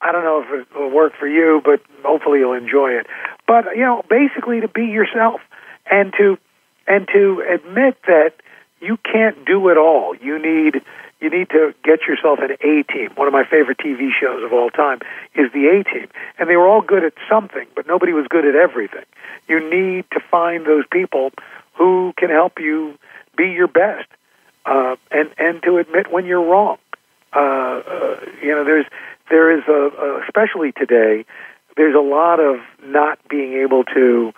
I 0.00 0.10
don't 0.10 0.24
know 0.24 0.42
if 0.42 0.62
it 0.62 0.74
will 0.74 0.90
work 0.90 1.12
for 1.18 1.28
you, 1.28 1.60
but 1.64 1.80
hopefully 2.02 2.38
you'll 2.38 2.54
enjoy 2.54 2.90
it. 2.92 3.06
But 3.46 3.76
you 3.76 3.82
know, 3.82 4.02
basically 4.08 4.60
to 4.60 4.68
be 4.68 4.84
yourself 4.84 5.40
and 5.90 6.12
to 6.18 6.38
and 6.86 7.06
to 7.12 7.44
admit 7.48 7.96
that 8.06 8.32
you 8.80 8.96
can't 8.96 9.44
do 9.44 9.68
it 9.68 9.76
all. 9.76 10.14
You 10.16 10.38
need 10.38 10.82
you 11.20 11.30
need 11.30 11.50
to 11.50 11.74
get 11.82 12.02
yourself 12.06 12.38
an 12.40 12.52
A 12.60 12.82
team. 12.84 13.10
One 13.16 13.26
of 13.26 13.32
my 13.32 13.44
favorite 13.44 13.78
TV 13.78 14.10
shows 14.18 14.44
of 14.44 14.52
all 14.52 14.70
time 14.70 15.00
is 15.34 15.52
the 15.52 15.66
A 15.66 15.84
team, 15.84 16.08
and 16.38 16.48
they 16.48 16.56
were 16.56 16.68
all 16.68 16.80
good 16.80 17.04
at 17.04 17.12
something, 17.28 17.66
but 17.74 17.86
nobody 17.86 18.12
was 18.12 18.26
good 18.28 18.44
at 18.44 18.54
everything. 18.54 19.04
You 19.48 19.58
need 19.58 20.04
to 20.12 20.20
find 20.30 20.64
those 20.64 20.84
people 20.90 21.30
who 21.74 22.12
can 22.16 22.30
help 22.30 22.60
you 22.60 22.98
be 23.36 23.50
your 23.50 23.68
best, 23.68 24.08
uh, 24.64 24.96
and 25.10 25.30
and 25.38 25.62
to 25.64 25.78
admit 25.78 26.12
when 26.12 26.26
you're 26.26 26.44
wrong. 26.44 26.78
Uh, 27.34 27.38
uh, 27.38 28.20
you 28.42 28.50
know, 28.50 28.64
there's 28.64 28.86
there 29.28 29.56
is 29.56 29.64
a, 29.68 29.72
a 29.72 30.22
especially 30.22 30.72
today. 30.72 31.24
There's 31.76 31.94
a 31.94 32.00
lot 32.00 32.40
of 32.40 32.60
not 32.84 33.18
being 33.28 33.54
able 33.54 33.84
to 33.84 34.32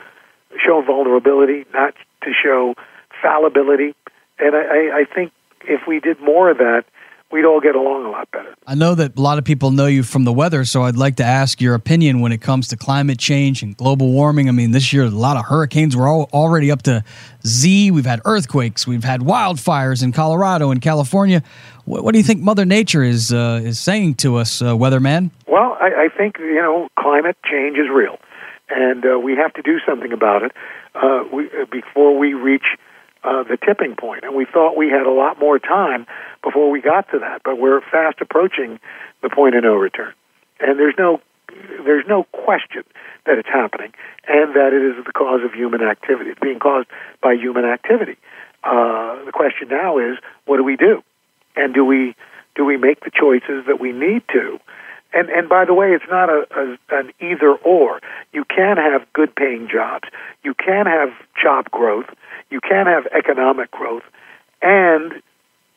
show 0.65 0.83
vulnerability, 0.83 1.65
not 1.73 1.95
to 2.23 2.31
show 2.33 2.75
fallibility. 3.23 3.95
And 4.39 4.55
I, 4.57 5.01
I 5.01 5.05
think 5.13 5.33
if 5.63 5.87
we 5.87 6.01
did 6.01 6.21
more 6.21 6.51
of 6.51 6.59
that, 6.59 6.85
we'd 7.31 7.45
all 7.45 7.61
get 7.61 7.77
along 7.77 8.07
a 8.07 8.11
lot 8.11 8.31
better. 8.31 8.55
I 8.67 8.75
know 8.75 8.95
that 8.95 9.17
a 9.17 9.21
lot 9.21 9.39
of 9.39 9.45
people 9.45 9.71
know 9.71 9.87
you 9.87 10.03
from 10.03 10.25
the 10.25 10.33
weather, 10.33 10.65
so 10.65 10.83
I'd 10.83 10.97
like 10.97 11.17
to 11.17 11.25
ask 11.25 11.61
your 11.61 11.75
opinion 11.75 12.21
when 12.21 12.33
it 12.33 12.41
comes 12.41 12.69
to 12.69 12.77
climate 12.77 13.19
change 13.19 13.63
and 13.63 13.77
global 13.77 14.11
warming. 14.11 14.49
I 14.49 14.53
mean, 14.53 14.73
this 14.73 14.93
year, 14.93 15.05
a 15.05 15.09
lot 15.09 15.37
of 15.37 15.47
hurricanes. 15.47 15.97
We're 15.97 16.09
all 16.09 16.29
already 16.33 16.71
up 16.71 16.83
to 16.83 17.05
Z. 17.47 17.91
We've 17.91 18.07
had 18.07 18.21
earthquakes. 18.25 18.87
We've 18.87 19.05
had 19.05 19.21
wildfires 19.21 20.03
in 20.03 20.13
Colorado 20.13 20.71
and 20.71 20.81
California. 20.83 21.43
What, 21.85 22.05
what 22.05 22.13
do 22.13 22.19
you 22.19 22.25
think 22.25 22.41
Mother 22.41 22.65
Nature 22.65 23.03
is 23.03 23.33
uh, 23.33 23.61
is 23.63 23.79
saying 23.79 24.17
to 24.17 24.37
us, 24.37 24.61
uh, 24.63 24.75
weatherman? 24.75 25.31
Well, 25.47 25.77
I, 25.81 26.07
I 26.07 26.09
think 26.17 26.39
you 26.39 26.61
know 26.61 26.89
climate 26.99 27.37
change 27.45 27.79
is 27.79 27.89
real 27.93 28.19
and 28.71 29.05
uh, 29.05 29.19
we 29.19 29.37
have 29.37 29.53
to 29.55 29.63
do 29.63 29.79
something 29.87 30.13
about 30.13 30.43
it 30.43 30.53
uh, 30.95 31.25
we, 31.33 31.47
uh, 31.47 31.67
before 31.71 32.17
we 32.17 32.35
reach 32.35 32.77
uh, 33.25 33.43
the 33.43 33.59
tipping 33.65 33.97
point. 33.97 34.25
And 34.25 34.35
we 34.35 34.47
thought 34.47 34.77
we 34.77 34.89
had 34.89 35.07
a 35.07 35.11
lot 35.11 35.39
more 35.39 35.59
time 35.59 36.07
before 36.43 36.71
we 36.71 36.81
got 36.81 37.11
to 37.11 37.19
that, 37.19 37.43
but 37.45 37.59
we're 37.59 37.81
fast 37.81 38.21
approaching 38.21 38.81
the 39.23 39.29
point 39.29 39.55
of 39.55 39.63
no 39.63 39.75
return. 39.75 40.15
And 40.61 40.79
there's 40.79 40.95
no 40.99 41.21
there's 41.85 42.07
no 42.07 42.25
question 42.33 42.85
that 43.27 43.39
it's 43.39 43.49
happening, 43.49 43.93
and 44.29 44.55
that 44.55 44.73
it 44.73 44.83
is 44.83 45.05
the 45.05 45.13
cause 45.13 45.41
of 45.45 45.53
human 45.53 45.83
activity. 45.83 46.31
It's 46.31 46.41
being 46.41 46.61
caused 46.61 46.89
by 47.23 47.35
human 47.35 47.65
activity. 47.65 48.17
Uh, 48.63 49.25
the 49.25 49.33
question 49.33 49.69
now 49.69 49.99
is, 49.99 50.17
what 50.47 50.59
do 50.59 50.65
we 50.65 50.77
do? 50.77 51.03
And 51.57 51.75
do 51.75 51.85
we 51.85 52.15
do 52.55 52.65
we 52.65 52.77
make 52.77 53.01
the 53.01 53.11
choices 53.11 53.67
that 53.67 53.81
we 53.81 53.93
need 53.93 54.23
to? 54.33 54.59
And 55.13 55.29
and 55.29 55.49
by 55.49 55.65
the 55.65 55.75
way, 55.75 55.89
it's 55.89 56.05
not 56.11 56.29
a, 56.29 56.47
a 56.55 56.97
an 56.97 57.13
either 57.21 57.53
or. 57.65 58.01
You 58.33 58.45
can 58.45 58.77
have 58.77 59.03
good 59.13 59.35
paying 59.35 59.69
jobs. 59.71 60.09
You 60.45 60.55
can 60.55 60.87
have 60.87 61.11
job 61.41 61.71
growth. 61.71 62.07
You 62.51 62.61
can 62.61 62.87
have 62.87 63.07
economic 63.07 63.71
growth, 63.71 64.05
and 64.63 65.13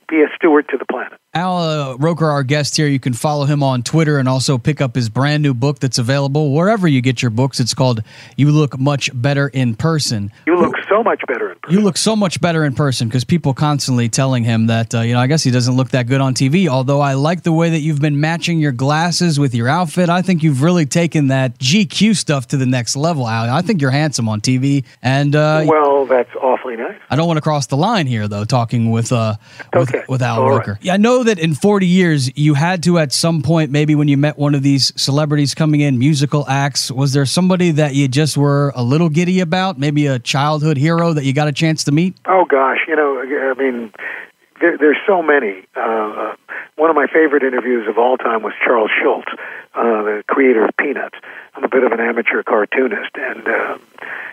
be 0.08 0.22
a 0.22 0.28
steward 0.36 0.68
to 0.70 0.78
the 0.78 0.86
planet. 0.86 1.20
Al 1.36 1.58
uh, 1.58 1.96
Roker, 1.98 2.28
our 2.30 2.44
guest 2.44 2.78
here, 2.78 2.86
you 2.86 3.00
can 3.00 3.14
follow 3.14 3.46
him 3.46 3.64
on 3.64 3.82
Twitter 3.82 4.20
and 4.20 4.30
also 4.30 4.60
pick 4.60 4.82
up 4.82 4.94
his 4.94 5.10
brand 5.10 5.42
new 5.42 5.56
book 5.56 5.80
that's 5.80 5.98
available 5.98 6.54
wherever 6.54 6.88
you 6.88 7.02
get 7.02 7.24
your 7.24 7.32
books. 7.32 7.60
It's 7.60 7.74
called 7.74 8.04
You 8.38 8.52
Look 8.52 8.78
Much 8.80 9.10
Better 9.20 9.48
in 9.48 9.74
Person. 9.76 10.32
You 10.46 10.58
look 10.58 10.76
so 10.88 11.02
much 11.02 11.22
better 11.28 11.50
in 11.52 11.58
person. 11.58 11.76
You 11.76 11.84
look 11.84 11.98
so 11.98 12.16
much 12.16 12.40
better 12.40 12.64
in 12.64 12.76
person 12.76 13.08
because 13.08 13.24
people 13.24 13.56
constantly 13.56 14.10
telling 14.10 14.44
him 14.44 14.68
that, 14.68 14.94
uh, 14.94 15.00
you 15.02 15.14
know, 15.14 15.20
I 15.20 15.26
guess 15.26 15.42
he 15.42 15.50
doesn't 15.50 15.76
look 15.76 15.90
that 15.90 16.06
good 16.06 16.22
on 16.22 16.36
TV. 16.36 16.68
Although 16.68 17.02
I 17.02 17.14
like 17.16 17.42
the 17.42 17.52
way 17.52 17.72
that 17.72 17.80
you've 17.80 18.00
been 18.00 18.20
matching 18.22 18.60
your 18.60 18.72
glasses 18.72 19.40
with 19.40 19.56
your 19.56 19.68
outfit. 19.68 20.10
I 20.10 20.22
think 20.22 20.44
you've 20.44 20.62
really 20.62 20.86
taken 20.86 21.30
that 21.30 21.58
GQ 21.58 22.16
stuff 22.16 22.50
to 22.50 22.58
the 22.58 22.68
next 22.68 22.96
level, 22.96 23.28
Al. 23.28 23.50
I 23.52 23.64
think 23.64 23.82
you're 23.82 23.90
handsome 23.90 24.30
on 24.30 24.40
TV. 24.40 24.84
And, 25.02 25.36
uh, 25.36 25.64
well, 25.66 26.06
that's 26.06 26.30
awfully 26.36 26.76
nice. 26.76 27.00
I 27.10 27.16
don't 27.16 27.26
want 27.26 27.38
to 27.38 27.42
cross 27.42 27.66
the 27.66 27.78
line 27.78 28.06
here, 28.06 28.28
though, 28.28 28.46
talking 28.46 28.92
with, 28.92 29.12
uh, 29.12 29.34
with, 29.74 29.90
Okay. 29.90 30.04
with 30.08 30.22
Al 30.22 30.42
All 30.44 30.50
right. 30.52 30.58
Roker. 30.60 30.80
Yeah, 30.84 30.94
I 30.94 30.98
know 30.98 31.23
that 31.24 31.40
in 31.40 31.54
40 31.54 31.86
years, 31.86 32.38
you 32.38 32.54
had 32.54 32.84
to, 32.84 33.00
at 33.00 33.14
some 33.14 33.42
point, 33.42 33.72
maybe 33.72 33.96
when 33.96 34.08
you 34.08 34.18
met 34.18 34.38
one 34.38 34.56
of 34.56 34.64
these 34.64 34.94
celebrities 35.02 35.54
coming 35.54 35.82
in, 35.82 35.98
musical 35.98 36.48
acts, 36.48 36.92
was 36.92 37.14
there 37.14 37.26
somebody 37.26 37.72
that 37.72 37.96
you 37.96 38.08
just 38.08 38.38
were 38.38 38.72
a 38.76 38.84
little 38.84 39.10
giddy 39.10 39.40
about? 39.40 39.80
Maybe 39.80 40.08
a 40.08 40.20
childhood 40.20 40.78
hero 40.78 41.14
that 41.14 41.24
you 41.24 41.34
got 41.34 41.48
a 41.48 41.52
chance 41.52 41.84
to 41.86 41.92
meet? 41.92 42.16
Oh 42.28 42.46
gosh, 42.46 42.80
you 42.88 42.96
know, 42.96 43.22
I 43.22 43.54
mean, 43.58 43.92
there, 44.62 44.78
there's 44.78 44.98
so 45.06 45.22
many. 45.22 45.66
Uh, 45.76 45.82
uh, 45.82 46.36
one 46.76 46.90
of 46.90 46.96
my 46.96 47.08
favorite 47.08 47.44
interviews 47.44 47.88
of 47.88 47.98
all 47.98 48.18
time 48.18 48.42
was 48.44 48.54
Charles 48.64 48.92
Schulz, 49.02 49.26
uh, 49.76 50.04
the 50.04 50.24
creator 50.28 50.66
of 50.66 50.76
Peanuts. 50.78 51.16
I'm 51.56 51.64
a 51.64 51.70
bit 51.70 51.84
of 51.84 51.92
an 51.92 52.00
amateur 52.00 52.44
cartoonist, 52.44 53.12
and 53.16 53.48
uh, 53.48 53.78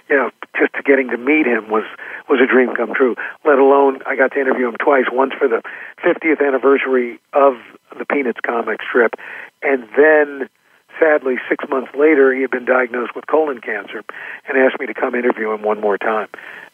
you 0.09 0.17
know, 0.17 0.31
just 0.59 0.73
getting 0.85 1.09
to 1.09 1.19
meet 1.19 1.47
him 1.47 1.69
was 1.69 1.85
was 2.29 2.41
a 2.41 2.47
dream 2.47 2.75
come 2.75 2.95
true. 2.95 3.17
Let 3.45 3.59
alone 3.59 4.01
I 4.07 4.17
got 4.17 4.33
to 4.33 4.41
interview 4.41 4.69
him 4.69 4.77
twice, 4.77 5.07
once 5.13 5.35
for 5.35 5.49
the 5.49 5.63
50th 6.03 6.47
anniversary 6.47 7.21
of 7.33 7.59
the 7.99 8.05
Peanuts 8.07 8.41
comic 8.45 8.81
strip, 8.83 9.15
and 9.63 9.87
then 9.97 10.49
sadly, 10.99 11.37
six 11.49 11.65
months 11.69 11.91
later, 11.95 12.33
he 12.35 12.43
had 12.43 12.51
been 12.51 12.65
diagnosed 12.65 13.15
with 13.15 13.27
colon 13.27 13.61
cancer, 13.61 14.03
and 14.49 14.59
asked 14.59 14.79
me 14.79 14.87
to 14.87 14.95
come 14.95 15.15
interview 15.15 15.53
him 15.53 15.63
one 15.63 15.81
more 15.81 15.99
time. 15.99 16.29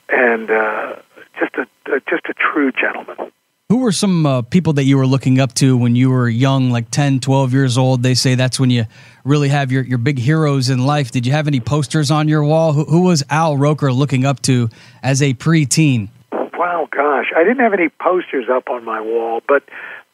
And 0.08 0.50
uh, 0.50 0.96
just 1.38 1.54
a, 1.54 1.66
just 2.08 2.26
a 2.28 2.34
true 2.34 2.72
gentleman. 2.72 3.32
Who 3.68 3.78
were 3.78 3.90
some 3.90 4.26
uh, 4.26 4.42
people 4.42 4.74
that 4.74 4.84
you 4.84 4.96
were 4.96 5.08
looking 5.08 5.40
up 5.40 5.52
to 5.54 5.76
when 5.76 5.96
you 5.96 6.08
were 6.10 6.28
young, 6.28 6.70
like 6.70 6.88
10, 6.92 7.18
12 7.18 7.52
years 7.52 7.76
old? 7.76 8.00
They 8.04 8.14
say 8.14 8.36
that's 8.36 8.60
when 8.60 8.70
you 8.70 8.84
really 9.24 9.48
have 9.48 9.72
your, 9.72 9.82
your 9.82 9.98
big 9.98 10.20
heroes 10.20 10.70
in 10.70 10.86
life. 10.86 11.10
Did 11.10 11.26
you 11.26 11.32
have 11.32 11.48
any 11.48 11.58
posters 11.58 12.12
on 12.12 12.28
your 12.28 12.44
wall? 12.44 12.74
Who, 12.74 12.84
who 12.84 13.00
was 13.02 13.24
Al 13.28 13.56
Roker 13.56 13.92
looking 13.92 14.24
up 14.24 14.40
to 14.42 14.68
as 15.02 15.20
a 15.20 15.34
preteen? 15.34 16.10
Wow, 16.30 16.86
gosh, 16.92 17.32
I 17.36 17.42
didn't 17.42 17.58
have 17.58 17.72
any 17.72 17.88
posters 17.88 18.46
up 18.48 18.70
on 18.70 18.84
my 18.84 19.00
wall, 19.00 19.42
but 19.48 19.64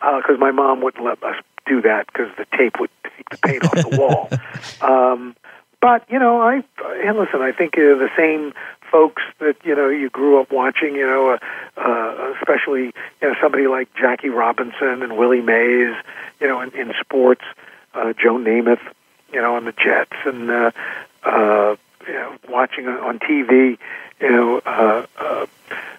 because 0.01 0.39
my 0.39 0.51
mom 0.51 0.81
wouldn't 0.81 1.05
let 1.05 1.23
us 1.23 1.37
do 1.67 1.83
that 1.83 2.07
because 2.07 2.31
the 2.39 2.47
tape 2.57 2.81
would 2.81 2.91
take 3.05 3.29
the 3.29 3.37
paint 3.37 3.65
off 3.65 3.91
the 3.91 3.99
wall. 3.99 4.31
Um, 4.81 5.37
but 5.81 6.05
you 6.09 6.19
know, 6.19 6.41
I 6.41 6.63
and 7.05 7.19
listen. 7.19 7.43
I 7.43 7.53
think 7.53 7.75
uh, 7.77 7.99
the 7.99 8.09
same 8.17 8.55
folks 8.93 9.23
that 9.41 9.57
you 9.65 9.75
know 9.75 9.89
you 9.89 10.11
grew 10.11 10.41
up 10.41 10.53
watching. 10.53 10.95
You 10.95 11.07
know, 11.07 11.31
uh, 11.31 11.39
uh, 11.81 12.35
especially 12.39 12.85
you 13.21 13.29
know 13.29 13.35
somebody 13.43 13.67
like 13.67 13.89
Jackie 13.95 14.29
Robinson 14.29 15.03
and 15.03 15.17
Willie 15.17 15.41
Mays. 15.41 15.97
You 16.41 16.49
know, 16.49 16.61
in, 16.61 16.71
in 16.77 16.93
sports, 17.01 17.43
uh, 17.95 18.13
Joe 18.13 18.37
Namath. 18.37 18.81
You 19.33 19.41
know, 19.41 19.57
on 19.57 19.65
the 19.65 19.73
Jets, 19.73 20.13
and 20.27 20.51
uh, 20.51 20.71
uh, 21.25 21.77
you 22.07 22.13
know, 22.13 22.37
watching 22.49 22.87
on- 22.87 23.19
TV. 23.19 23.79
You 24.21 24.31
know, 24.31 24.59
uh, 24.65 25.07
uh, 25.19 25.47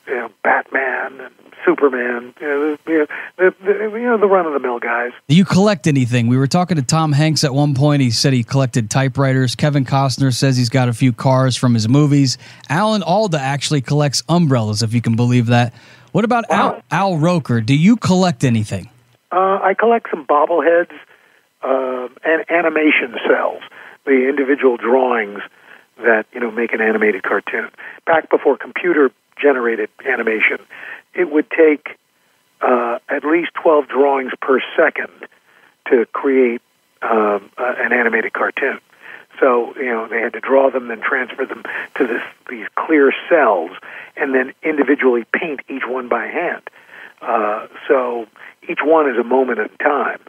you 0.08 0.16
know, 0.16 0.32
Batman 0.44 1.20
and 1.20 1.34
Superman. 1.66 2.34
You 2.40 2.48
know, 2.48 2.78
the, 2.86 3.08
the, 3.38 3.56
the, 3.64 4.00
you 4.00 4.06
know, 4.06 4.18
the 4.18 4.28
run 4.28 4.46
of 4.46 4.54
the 4.54 4.60
mill 4.60 4.80
guys. 4.80 5.12
Do 5.28 5.36
you 5.36 5.46
collect 5.46 5.88
anything? 5.88 6.28
We 6.28 6.38
were 6.38 6.48
talking 6.48 6.78
to 6.78 6.84
Tom 6.84 7.12
Hanks 7.12 7.44
at 7.44 7.54
one 7.54 7.74
point. 7.76 8.02
He 8.02 8.12
said 8.12 8.34
he 8.34 8.44
collected 8.44 8.90
typewriters. 8.90 9.56
Kevin 9.56 9.86
Costner 9.86 10.34
says 10.34 10.58
he's 10.58 10.70
got 10.70 10.90
a 10.90 10.94
few 10.94 11.14
cars 11.14 11.56
from 11.56 11.74
his 11.74 11.88
movies. 11.88 12.38
Alan 12.70 13.04
Alda 13.04 13.40
actually 13.40 13.82
collects 13.82 14.24
umbrellas, 14.30 14.84
if 14.84 14.94
you 14.94 15.02
can 15.02 15.16
believe 15.16 15.48
that. 15.48 15.74
What 16.12 16.26
about 16.26 16.46
Al, 16.50 16.84
Al 16.92 17.18
Roker? 17.18 17.60
Do 17.60 17.76
you 17.76 17.98
collect 17.98 18.44
anything? 18.44 18.90
Uh, 19.32 19.60
I 19.64 19.74
collect 19.74 20.08
some 20.12 20.28
bobbleheads 20.28 20.92
uh, 21.64 22.08
and 22.24 22.46
animation 22.50 23.16
cels, 23.28 23.62
the 24.06 24.30
individual 24.30 24.78
drawings 24.78 25.40
that 25.98 26.26
you 26.34 26.40
know 26.40 26.52
make 26.52 26.74
an 26.74 26.82
animated 26.82 27.24
cartoon. 27.24 27.70
Back 28.06 28.30
before 28.30 28.58
computer 28.58 29.12
generated 29.42 29.90
animation, 30.06 30.58
it 31.14 31.32
would 31.32 31.50
take 31.50 31.98
uh, 32.62 33.00
at 33.10 33.24
least 33.24 33.52
twelve 33.54 33.88
drawings 33.88 34.32
per 34.42 34.60
second 34.76 35.12
to 35.90 36.06
create 36.14 36.62
um, 37.02 37.50
uh, 37.58 37.74
an 37.78 37.92
animated 37.94 38.34
cartoon. 38.34 38.80
So 39.40 39.74
you 39.78 39.86
know 39.86 40.08
they 40.08 40.22
had 40.22 40.34
to 40.34 40.40
draw 40.40 40.70
them, 40.70 40.88
then 40.88 41.02
transfer 41.02 41.46
them 41.46 41.64
to 41.98 42.08
this 42.08 42.22
these 42.50 42.68
clear 42.76 43.14
cels, 43.30 43.72
and 44.16 44.34
then 44.34 44.54
individually 44.64 45.26
paint 45.34 45.62
each 45.70 45.84
one 45.86 46.08
by 46.08 46.28
hand. 46.28 46.62
Uh, 47.22 47.68
so 47.88 48.28
each 48.70 48.80
one 48.84 49.10
is 49.10 49.18
a 49.18 49.24
moment 49.24 49.60
in 49.60 49.70
time, 49.80 50.20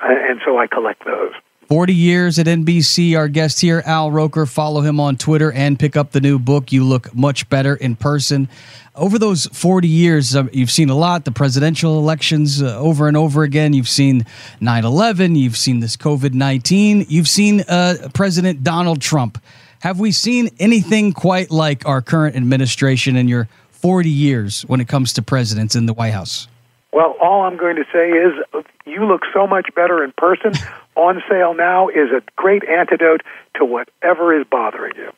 uh, 0.00 0.08
and 0.08 0.40
so 0.44 0.58
I 0.58 0.66
collect 0.66 1.04
those. 1.04 1.32
40 1.68 1.94
years 1.94 2.38
at 2.38 2.46
NBC. 2.46 3.16
Our 3.16 3.28
guest 3.28 3.60
here, 3.60 3.82
Al 3.86 4.10
Roker. 4.10 4.46
Follow 4.46 4.82
him 4.82 5.00
on 5.00 5.16
Twitter 5.16 5.50
and 5.52 5.78
pick 5.78 5.96
up 5.96 6.12
the 6.12 6.20
new 6.20 6.38
book. 6.38 6.72
You 6.72 6.84
look 6.84 7.14
much 7.14 7.48
better 7.48 7.74
in 7.74 7.96
person. 7.96 8.48
Over 8.94 9.18
those 9.18 9.46
40 9.46 9.88
years, 9.88 10.36
uh, 10.36 10.44
you've 10.52 10.70
seen 10.70 10.88
a 10.90 10.94
lot 10.94 11.24
the 11.24 11.32
presidential 11.32 11.98
elections 11.98 12.62
uh, 12.62 12.78
over 12.78 13.08
and 13.08 13.16
over 13.16 13.42
again. 13.42 13.72
You've 13.72 13.88
seen 13.88 14.24
9 14.60 14.84
11. 14.84 15.34
You've 15.36 15.56
seen 15.56 15.80
this 15.80 15.96
COVID 15.96 16.32
19. 16.32 17.06
You've 17.08 17.28
seen 17.28 17.62
uh, 17.62 18.08
President 18.12 18.62
Donald 18.62 19.00
Trump. 19.00 19.42
Have 19.80 19.98
we 19.98 20.12
seen 20.12 20.50
anything 20.60 21.12
quite 21.12 21.50
like 21.50 21.86
our 21.86 22.00
current 22.00 22.36
administration 22.36 23.16
in 23.16 23.26
your 23.28 23.48
40 23.70 24.08
years 24.08 24.62
when 24.62 24.80
it 24.80 24.88
comes 24.88 25.12
to 25.14 25.22
presidents 25.22 25.74
in 25.74 25.86
the 25.86 25.92
White 25.92 26.12
House? 26.12 26.46
Well, 26.92 27.16
all 27.20 27.42
I'm 27.42 27.56
going 27.56 27.76
to 27.76 27.84
say 27.92 28.10
is 28.10 28.64
you 28.86 29.04
look 29.04 29.22
so 29.34 29.46
much 29.46 29.68
better 29.74 30.04
in 30.04 30.12
person. 30.16 30.52
On 30.96 31.22
sale 31.28 31.54
now 31.54 31.88
is 31.88 32.10
a 32.10 32.22
great 32.36 32.62
antidote 32.64 33.22
to 33.56 33.64
whatever 33.64 34.38
is 34.38 34.46
bothering 34.50 34.96
you. 34.96 35.10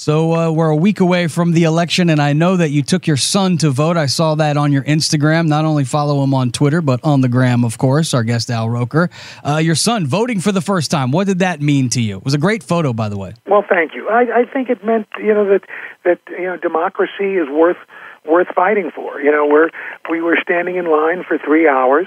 So 0.00 0.32
uh, 0.32 0.50
we're 0.52 0.68
a 0.68 0.76
week 0.76 1.00
away 1.00 1.26
from 1.26 1.50
the 1.50 1.64
election, 1.64 2.08
and 2.08 2.22
I 2.22 2.32
know 2.32 2.56
that 2.56 2.70
you 2.70 2.84
took 2.84 3.08
your 3.08 3.16
son 3.16 3.58
to 3.58 3.70
vote. 3.70 3.96
I 3.96 4.06
saw 4.06 4.36
that 4.36 4.56
on 4.56 4.70
your 4.70 4.84
Instagram. 4.84 5.48
Not 5.48 5.64
only 5.64 5.82
follow 5.84 6.22
him 6.22 6.34
on 6.34 6.52
Twitter, 6.52 6.80
but 6.80 7.00
on 7.02 7.20
the 7.20 7.28
gram, 7.28 7.64
of 7.64 7.78
course. 7.78 8.14
Our 8.14 8.22
guest 8.22 8.48
Al 8.48 8.70
Roker, 8.70 9.10
uh, 9.44 9.56
your 9.56 9.74
son 9.74 10.06
voting 10.06 10.38
for 10.38 10.52
the 10.52 10.60
first 10.60 10.92
time. 10.92 11.10
What 11.10 11.26
did 11.26 11.40
that 11.40 11.60
mean 11.60 11.88
to 11.90 12.00
you? 12.00 12.18
It 12.18 12.24
was 12.24 12.34
a 12.34 12.38
great 12.38 12.62
photo, 12.62 12.92
by 12.92 13.08
the 13.08 13.18
way. 13.18 13.34
Well, 13.48 13.64
thank 13.68 13.92
you. 13.92 14.08
I, 14.08 14.42
I 14.42 14.44
think 14.44 14.70
it 14.70 14.84
meant 14.84 15.08
you 15.18 15.34
know 15.34 15.48
that 15.48 15.62
that 16.04 16.20
you 16.30 16.44
know 16.44 16.56
democracy 16.56 17.34
is 17.34 17.48
worth 17.48 17.78
worth 18.24 18.48
fighting 18.54 18.92
for. 18.94 19.20
You 19.20 19.32
know, 19.32 19.46
we're 19.46 19.70
we 20.08 20.20
were 20.20 20.38
standing 20.40 20.76
in 20.76 20.88
line 20.88 21.24
for 21.26 21.38
three 21.38 21.66
hours, 21.66 22.06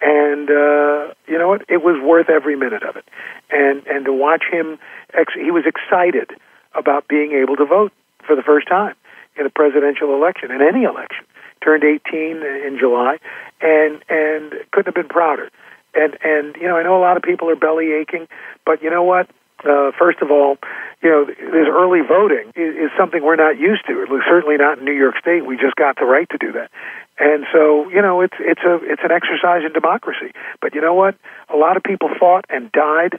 and 0.00 0.50
uh, 0.50 1.14
you 1.26 1.38
know 1.38 1.48
what? 1.48 1.62
It 1.68 1.82
was 1.82 2.00
worth 2.02 2.28
every 2.28 2.56
minute 2.56 2.82
of 2.82 2.96
it. 2.96 3.04
And 3.50 3.86
and 3.86 4.04
to 4.04 4.12
watch 4.12 4.44
him, 4.50 4.78
ex- 5.14 5.34
he 5.34 5.50
was 5.50 5.64
excited 5.66 6.30
about 6.74 7.08
being 7.08 7.32
able 7.32 7.56
to 7.56 7.64
vote 7.64 7.92
for 8.26 8.36
the 8.36 8.42
first 8.42 8.68
time 8.68 8.94
in 9.38 9.46
a 9.46 9.50
presidential 9.50 10.14
election, 10.14 10.50
in 10.50 10.60
any 10.62 10.84
election. 10.84 11.24
Turned 11.64 11.84
18 11.84 12.42
in 12.42 12.76
July, 12.78 13.18
and 13.60 14.02
and 14.08 14.52
couldn't 14.72 14.86
have 14.86 14.94
been 14.94 15.08
prouder. 15.08 15.50
And 15.94 16.16
and 16.22 16.54
you 16.56 16.68
know, 16.68 16.76
I 16.76 16.82
know 16.82 16.98
a 16.98 17.00
lot 17.00 17.16
of 17.16 17.22
people 17.22 17.48
are 17.48 17.56
belly 17.56 17.92
aching, 17.92 18.28
but 18.64 18.82
you 18.82 18.90
know 18.90 19.02
what? 19.02 19.28
Uh, 19.64 19.90
first 19.98 20.20
of 20.20 20.30
all, 20.30 20.58
you 21.02 21.10
know, 21.10 21.24
this 21.26 21.68
early 21.68 22.00
voting 22.06 22.52
is, 22.56 22.76
is 22.76 22.90
something 22.98 23.22
we're 23.22 23.36
not 23.36 23.58
used 23.58 23.86
to. 23.86 24.06
Certainly 24.28 24.56
not 24.56 24.78
in 24.78 24.84
New 24.84 24.92
York 24.96 25.16
State. 25.18 25.46
We 25.46 25.56
just 25.56 25.76
got 25.76 25.96
the 25.96 26.04
right 26.04 26.28
to 26.30 26.38
do 26.38 26.52
that, 26.52 26.70
and 27.18 27.46
so 27.52 27.88
you 27.88 28.02
know, 28.02 28.20
it's 28.20 28.36
it's 28.38 28.62
a 28.62 28.76
it's 28.82 29.02
an 29.02 29.12
exercise 29.12 29.62
in 29.64 29.72
democracy. 29.72 30.32
But 30.60 30.74
you 30.74 30.80
know 30.80 30.94
what? 30.94 31.16
A 31.52 31.56
lot 31.56 31.76
of 31.76 31.82
people 31.82 32.08
fought 32.18 32.44
and 32.48 32.70
died 32.72 33.18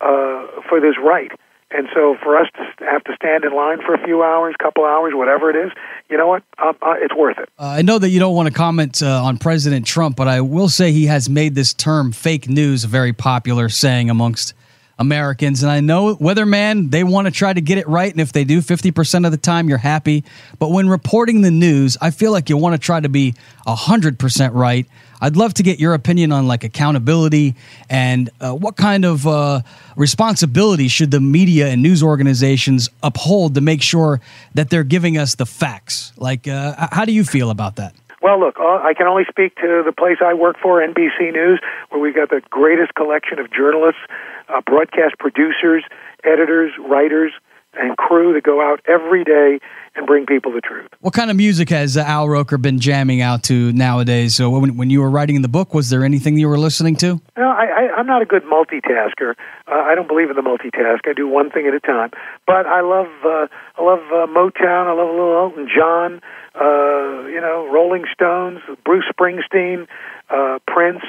uh, 0.00 0.46
for 0.68 0.80
this 0.80 0.94
right. 1.02 1.30
And 1.68 1.88
so, 1.92 2.16
for 2.22 2.36
us 2.38 2.46
to 2.56 2.84
have 2.84 3.02
to 3.04 3.14
stand 3.16 3.44
in 3.44 3.52
line 3.52 3.78
for 3.84 3.92
a 3.92 4.04
few 4.04 4.22
hours, 4.22 4.54
couple 4.62 4.84
hours, 4.84 5.14
whatever 5.16 5.50
it 5.50 5.56
is, 5.56 5.72
you 6.08 6.16
know 6.16 6.28
what? 6.28 6.44
Uh, 6.58 6.72
uh, 6.80 6.94
it's 6.98 7.14
worth 7.14 7.38
it. 7.38 7.48
Uh, 7.58 7.66
I 7.66 7.82
know 7.82 7.98
that 7.98 8.08
you 8.08 8.20
don't 8.20 8.36
want 8.36 8.46
to 8.46 8.54
comment 8.54 9.02
uh, 9.02 9.24
on 9.24 9.36
President 9.36 9.84
Trump, 9.84 10.16
but 10.16 10.28
I 10.28 10.42
will 10.42 10.68
say 10.68 10.92
he 10.92 11.06
has 11.06 11.28
made 11.28 11.56
this 11.56 11.74
term 11.74 12.12
fake 12.12 12.48
news 12.48 12.84
a 12.84 12.86
very 12.86 13.12
popular 13.12 13.68
saying 13.68 14.10
amongst 14.10 14.54
Americans. 14.98 15.62
And 15.62 15.70
I 15.70 15.80
know 15.80 16.16
weatherman, 16.16 16.90
they 16.90 17.04
want 17.04 17.26
to 17.26 17.30
try 17.30 17.52
to 17.52 17.60
get 17.60 17.78
it 17.78 17.86
right. 17.88 18.10
And 18.10 18.20
if 18.20 18.32
they 18.32 18.44
do 18.44 18.60
50% 18.60 19.26
of 19.26 19.32
the 19.32 19.38
time, 19.38 19.68
you're 19.68 19.78
happy. 19.78 20.24
But 20.58 20.70
when 20.70 20.88
reporting 20.88 21.42
the 21.42 21.50
news, 21.50 21.96
I 22.00 22.10
feel 22.10 22.32
like 22.32 22.48
you 22.48 22.56
want 22.56 22.74
to 22.74 22.78
try 22.78 23.00
to 23.00 23.08
be 23.08 23.34
100% 23.66 24.54
right. 24.54 24.86
I'd 25.20 25.36
love 25.36 25.54
to 25.54 25.62
get 25.62 25.78
your 25.78 25.94
opinion 25.94 26.32
on 26.32 26.46
like 26.46 26.64
accountability 26.64 27.54
and 27.88 28.28
uh, 28.40 28.52
what 28.52 28.76
kind 28.76 29.04
of 29.04 29.26
uh, 29.26 29.62
responsibility 29.96 30.88
should 30.88 31.10
the 31.10 31.20
media 31.20 31.68
and 31.68 31.82
news 31.82 32.02
organizations 32.02 32.90
uphold 33.02 33.54
to 33.54 33.60
make 33.60 33.82
sure 33.82 34.20
that 34.54 34.68
they're 34.70 34.84
giving 34.84 35.16
us 35.16 35.34
the 35.34 35.46
facts. 35.46 36.12
Like, 36.16 36.46
uh, 36.48 36.88
how 36.92 37.04
do 37.04 37.12
you 37.12 37.24
feel 37.24 37.50
about 37.50 37.76
that? 37.76 37.94
Well, 38.26 38.40
look, 38.40 38.58
uh, 38.58 38.82
I 38.82 38.92
can 38.92 39.06
only 39.06 39.22
speak 39.30 39.54
to 39.62 39.84
the 39.86 39.92
place 39.92 40.16
I 40.18 40.34
work 40.34 40.56
for, 40.60 40.82
NBC 40.82 41.30
News, 41.32 41.60
where 41.90 42.02
we've 42.02 42.12
got 42.12 42.28
the 42.28 42.42
greatest 42.50 42.92
collection 42.96 43.38
of 43.38 43.52
journalists, 43.52 44.00
uh, 44.48 44.60
broadcast 44.66 45.14
producers, 45.20 45.84
editors, 46.24 46.72
writers, 46.90 47.30
and 47.78 47.96
crew 47.96 48.32
that 48.34 48.42
go 48.42 48.60
out 48.60 48.80
every 48.86 49.24
day 49.24 49.60
and 49.94 50.06
bring 50.06 50.26
people 50.26 50.52
the 50.52 50.60
truth. 50.60 50.88
What 51.00 51.14
kind 51.14 51.30
of 51.30 51.36
music 51.36 51.70
has 51.70 51.96
uh, 51.96 52.00
Al 52.02 52.28
Roker 52.28 52.58
been 52.58 52.78
jamming 52.78 53.22
out 53.22 53.42
to 53.44 53.72
nowadays? 53.72 54.34
So 54.34 54.50
when, 54.50 54.76
when 54.76 54.90
you 54.90 55.00
were 55.00 55.10
writing 55.10 55.40
the 55.42 55.48
book, 55.48 55.72
was 55.72 55.88
there 55.90 56.04
anything 56.04 56.36
you 56.38 56.48
were 56.48 56.58
listening 56.58 56.96
to? 56.96 57.20
No, 57.36 57.48
I, 57.48 57.64
I, 57.64 57.88
I'm 57.96 58.06
not 58.06 58.22
a 58.22 58.26
good 58.26 58.42
multitasker. 58.44 59.34
Uh, 59.66 59.72
I 59.72 59.94
don't 59.94 60.08
believe 60.08 60.30
in 60.30 60.36
the 60.36 60.42
multitask. 60.42 61.08
I 61.08 61.12
do 61.14 61.26
one 61.26 61.50
thing 61.50 61.66
at 61.66 61.74
a 61.74 61.80
time. 61.80 62.10
But 62.46 62.66
I 62.66 62.82
love 62.82 63.08
uh, 63.24 63.46
I 63.78 63.82
love 63.82 64.00
uh, 64.12 64.26
Motown. 64.26 64.86
I 64.86 64.92
love 64.92 65.08
a 65.08 65.12
little 65.12 65.36
Elton 65.36 65.68
John. 65.74 66.20
Uh, 66.54 67.26
you 67.28 67.40
know, 67.40 67.68
Rolling 67.70 68.04
Stones, 68.12 68.60
Bruce 68.84 69.04
Springsteen, 69.12 69.86
uh, 70.30 70.58
Prince. 70.66 71.02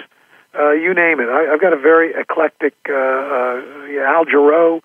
Uh, 0.58 0.72
you 0.72 0.94
name 0.94 1.20
it. 1.20 1.30
I, 1.30 1.54
I've 1.54 1.62
got 1.62 1.74
a 1.74 1.78
very 1.78 2.14
eclectic 2.20 2.74
uh, 2.90 2.94
uh, 2.94 3.62
Al 4.08 4.26
Jarreau, 4.26 4.82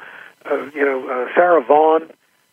uh, 0.53 0.71
you 0.75 0.85
know, 0.85 1.09
uh, 1.09 1.35
Sarah 1.35 1.65
Vaughan 1.65 2.11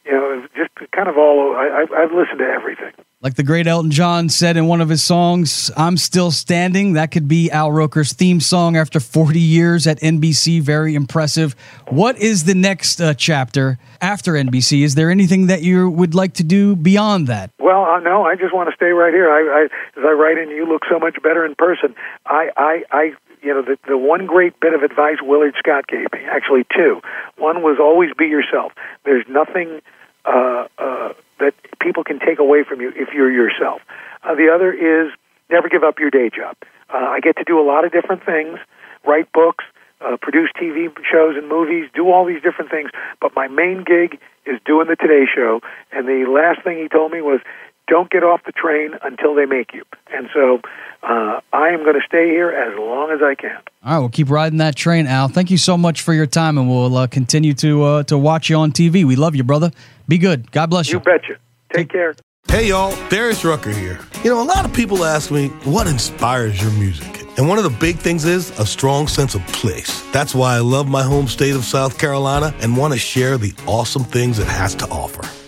you 0.10 0.16
know, 0.16 0.48
just 0.56 0.92
kind 0.92 1.08
of 1.08 1.18
all. 1.18 1.56
I, 1.56 1.86
I've 1.96 2.12
listened 2.12 2.40
to 2.40 2.46
everything. 2.46 2.92
Like 3.22 3.36
the 3.36 3.44
great 3.44 3.68
Elton 3.68 3.92
John 3.92 4.30
said 4.30 4.56
in 4.56 4.68
one 4.68 4.80
of 4.80 4.88
his 4.90 5.04
songs, 5.04 5.70
"I'm 5.76 5.98
still 5.98 6.32
standing." 6.32 6.94
That 6.94 7.12
could 7.12 7.28
be 7.28 7.52
Al 7.52 7.72
Roker's 7.72 8.14
theme 8.14 8.40
song 8.40 8.78
after 8.78 9.00
40 9.00 9.40
years 9.40 9.86
at 9.88 10.00
NBC. 10.00 10.62
Very 10.62 10.96
impressive. 10.96 11.54
What 11.90 12.18
is 12.18 12.46
the 12.46 12.56
next 12.56 13.02
uh, 13.02 13.14
chapter 13.14 13.78
after 14.02 14.34
NBC? 14.34 14.84
Is 14.84 14.96
there 14.96 15.12
anything 15.12 15.48
that 15.48 15.62
you 15.62 15.90
would 15.90 16.16
like 16.16 16.34
to 16.36 16.44
do 16.44 16.76
beyond 16.76 17.28
that? 17.28 17.52
Well, 17.60 17.84
uh, 17.84 18.00
no. 18.00 18.24
I 18.24 18.36
just 18.36 18.54
want 18.54 18.70
to 18.70 18.76
stay 18.76 18.92
right 18.92 19.14
here. 19.14 19.30
I, 19.30 19.64
I, 19.64 19.64
as 20.00 20.06
I 20.06 20.12
write 20.12 20.38
in, 20.38 20.50
you 20.50 20.66
look 20.66 20.84
so 20.90 20.98
much 20.98 21.22
better 21.22 21.46
in 21.46 21.56
person. 21.56 21.94
I, 22.26 22.50
I, 22.56 22.84
I 22.92 23.12
you 23.42 23.54
know, 23.54 23.62
the, 23.62 23.78
the 23.88 23.98
one 23.98 24.26
great 24.26 24.60
bit 24.60 24.74
of 24.74 24.84
advice 24.84 25.18
Willard 25.22 25.56
Scott 25.58 25.88
gave 25.88 26.12
me, 26.12 26.26
actually 26.30 26.66
two. 26.76 27.02
One 27.38 27.62
was 27.62 27.78
always 27.80 28.12
be 28.18 28.26
yourself. 28.26 28.74
There's 29.06 29.26
nothing 29.30 29.82
uh, 30.26 30.68
uh, 30.78 31.14
that 31.40 31.54
people 31.82 32.04
can 32.04 32.20
take 32.20 32.40
away 32.40 32.64
from 32.64 32.82
you 32.82 32.92
if 32.96 33.10
you're 33.14 33.32
yourself. 33.32 33.82
Uh, 34.24 34.36
the 34.36 34.50
other 34.54 34.74
is 34.74 35.12
never 35.50 35.70
give 35.70 35.84
up 35.84 36.00
your 36.00 36.10
day 36.10 36.30
job. 36.30 36.56
Uh, 36.94 36.98
I 36.98 37.20
get 37.20 37.38
to 37.38 37.44
do 37.44 37.60
a 37.60 37.66
lot 37.66 37.86
of 37.86 37.92
different 37.92 38.26
things, 38.26 38.60
write 39.06 39.32
books, 39.32 39.64
uh, 40.02 40.18
produce 40.22 40.50
TV 40.60 40.90
shows 41.10 41.36
and 41.36 41.48
movies, 41.48 41.90
do 41.94 42.10
all 42.10 42.26
these 42.26 42.42
different 42.42 42.72
things. 42.72 42.90
But 43.22 43.36
my 43.36 43.48
main 43.48 43.84
gig 43.84 44.20
is 44.46 44.60
doing 44.66 44.88
the 44.88 44.96
Today 44.96 45.26
Show. 45.34 45.62
And 45.92 46.08
the 46.08 46.26
last 46.30 46.64
thing 46.64 46.78
he 46.78 46.88
told 46.88 47.12
me 47.12 47.22
was, 47.22 47.42
don't 47.90 48.10
get 48.10 48.24
off 48.24 48.42
the 48.46 48.52
train 48.52 48.92
until 49.02 49.36
they 49.36 49.46
make 49.46 49.74
you. 49.74 49.84
And 50.14 50.30
so 50.34 50.62
uh, 51.04 51.42
I 51.52 51.70
am 51.70 51.84
going 51.84 51.96
to 51.96 52.06
stay 52.06 52.30
here 52.30 52.52
as 52.52 52.78
long 52.78 53.12
as 53.12 53.20
I 53.22 53.36
can. 53.36 53.58
All 53.84 53.94
right, 53.94 54.00
we'll 54.00 54.10
keep 54.10 54.30
riding 54.30 54.60
that 54.60 54.76
train, 54.76 55.08
Al. 55.08 55.28
Thank 55.28 55.52
you 55.52 55.58
so 55.58 55.78
much 55.78 56.02
for 56.02 56.14
your 56.14 56.26
time, 56.26 56.58
and 56.58 56.70
we'll 56.70 56.96
uh, 56.96 57.08
continue 57.08 57.54
to 57.56 57.84
uh, 57.84 58.04
to 58.04 58.18
watch 58.18 58.50
you 58.50 58.58
on 58.58 58.72
TV. 58.72 59.04
We 59.06 59.16
love 59.16 59.36
you, 59.36 59.44
brother. 59.44 59.72
Be 60.08 60.18
good. 60.18 60.52
God 60.52 60.70
bless 60.70 60.90
you. 60.90 61.00
You 61.00 61.04
betcha. 61.04 61.38
Take 61.74 61.90
care. 61.90 62.16
Hey, 62.48 62.70
y'all. 62.70 62.96
Darius 63.10 63.46
Rucker 63.46 63.72
here. 63.72 64.00
You 64.24 64.32
know, 64.32 64.42
a 64.42 64.44
lot 64.44 64.66
of 64.66 64.74
people 64.74 65.06
ask 65.06 65.32
me, 65.32 65.50
what 65.66 65.88
inspires 65.88 66.62
your 66.62 66.72
music? 66.72 67.20
And 67.38 67.48
one 67.48 67.58
of 67.58 67.64
the 67.64 67.70
big 67.70 67.98
things 67.98 68.26
is 68.26 68.50
a 68.60 68.66
strong 68.66 69.08
sense 69.08 69.36
of 69.36 69.46
place. 69.48 70.02
That's 70.12 70.36
why 70.36 70.56
I 70.56 70.60
love 70.60 70.90
my 70.90 71.04
home 71.04 71.28
state 71.28 71.56
of 71.56 71.64
South 71.64 71.98
Carolina 71.98 72.54
and 72.60 72.76
want 72.76 72.92
to 72.94 73.00
share 73.00 73.38
the 73.38 73.54
awesome 73.66 74.04
things 74.04 74.40
it 74.40 74.48
has 74.48 74.76
to 74.76 74.88
offer. 74.90 75.24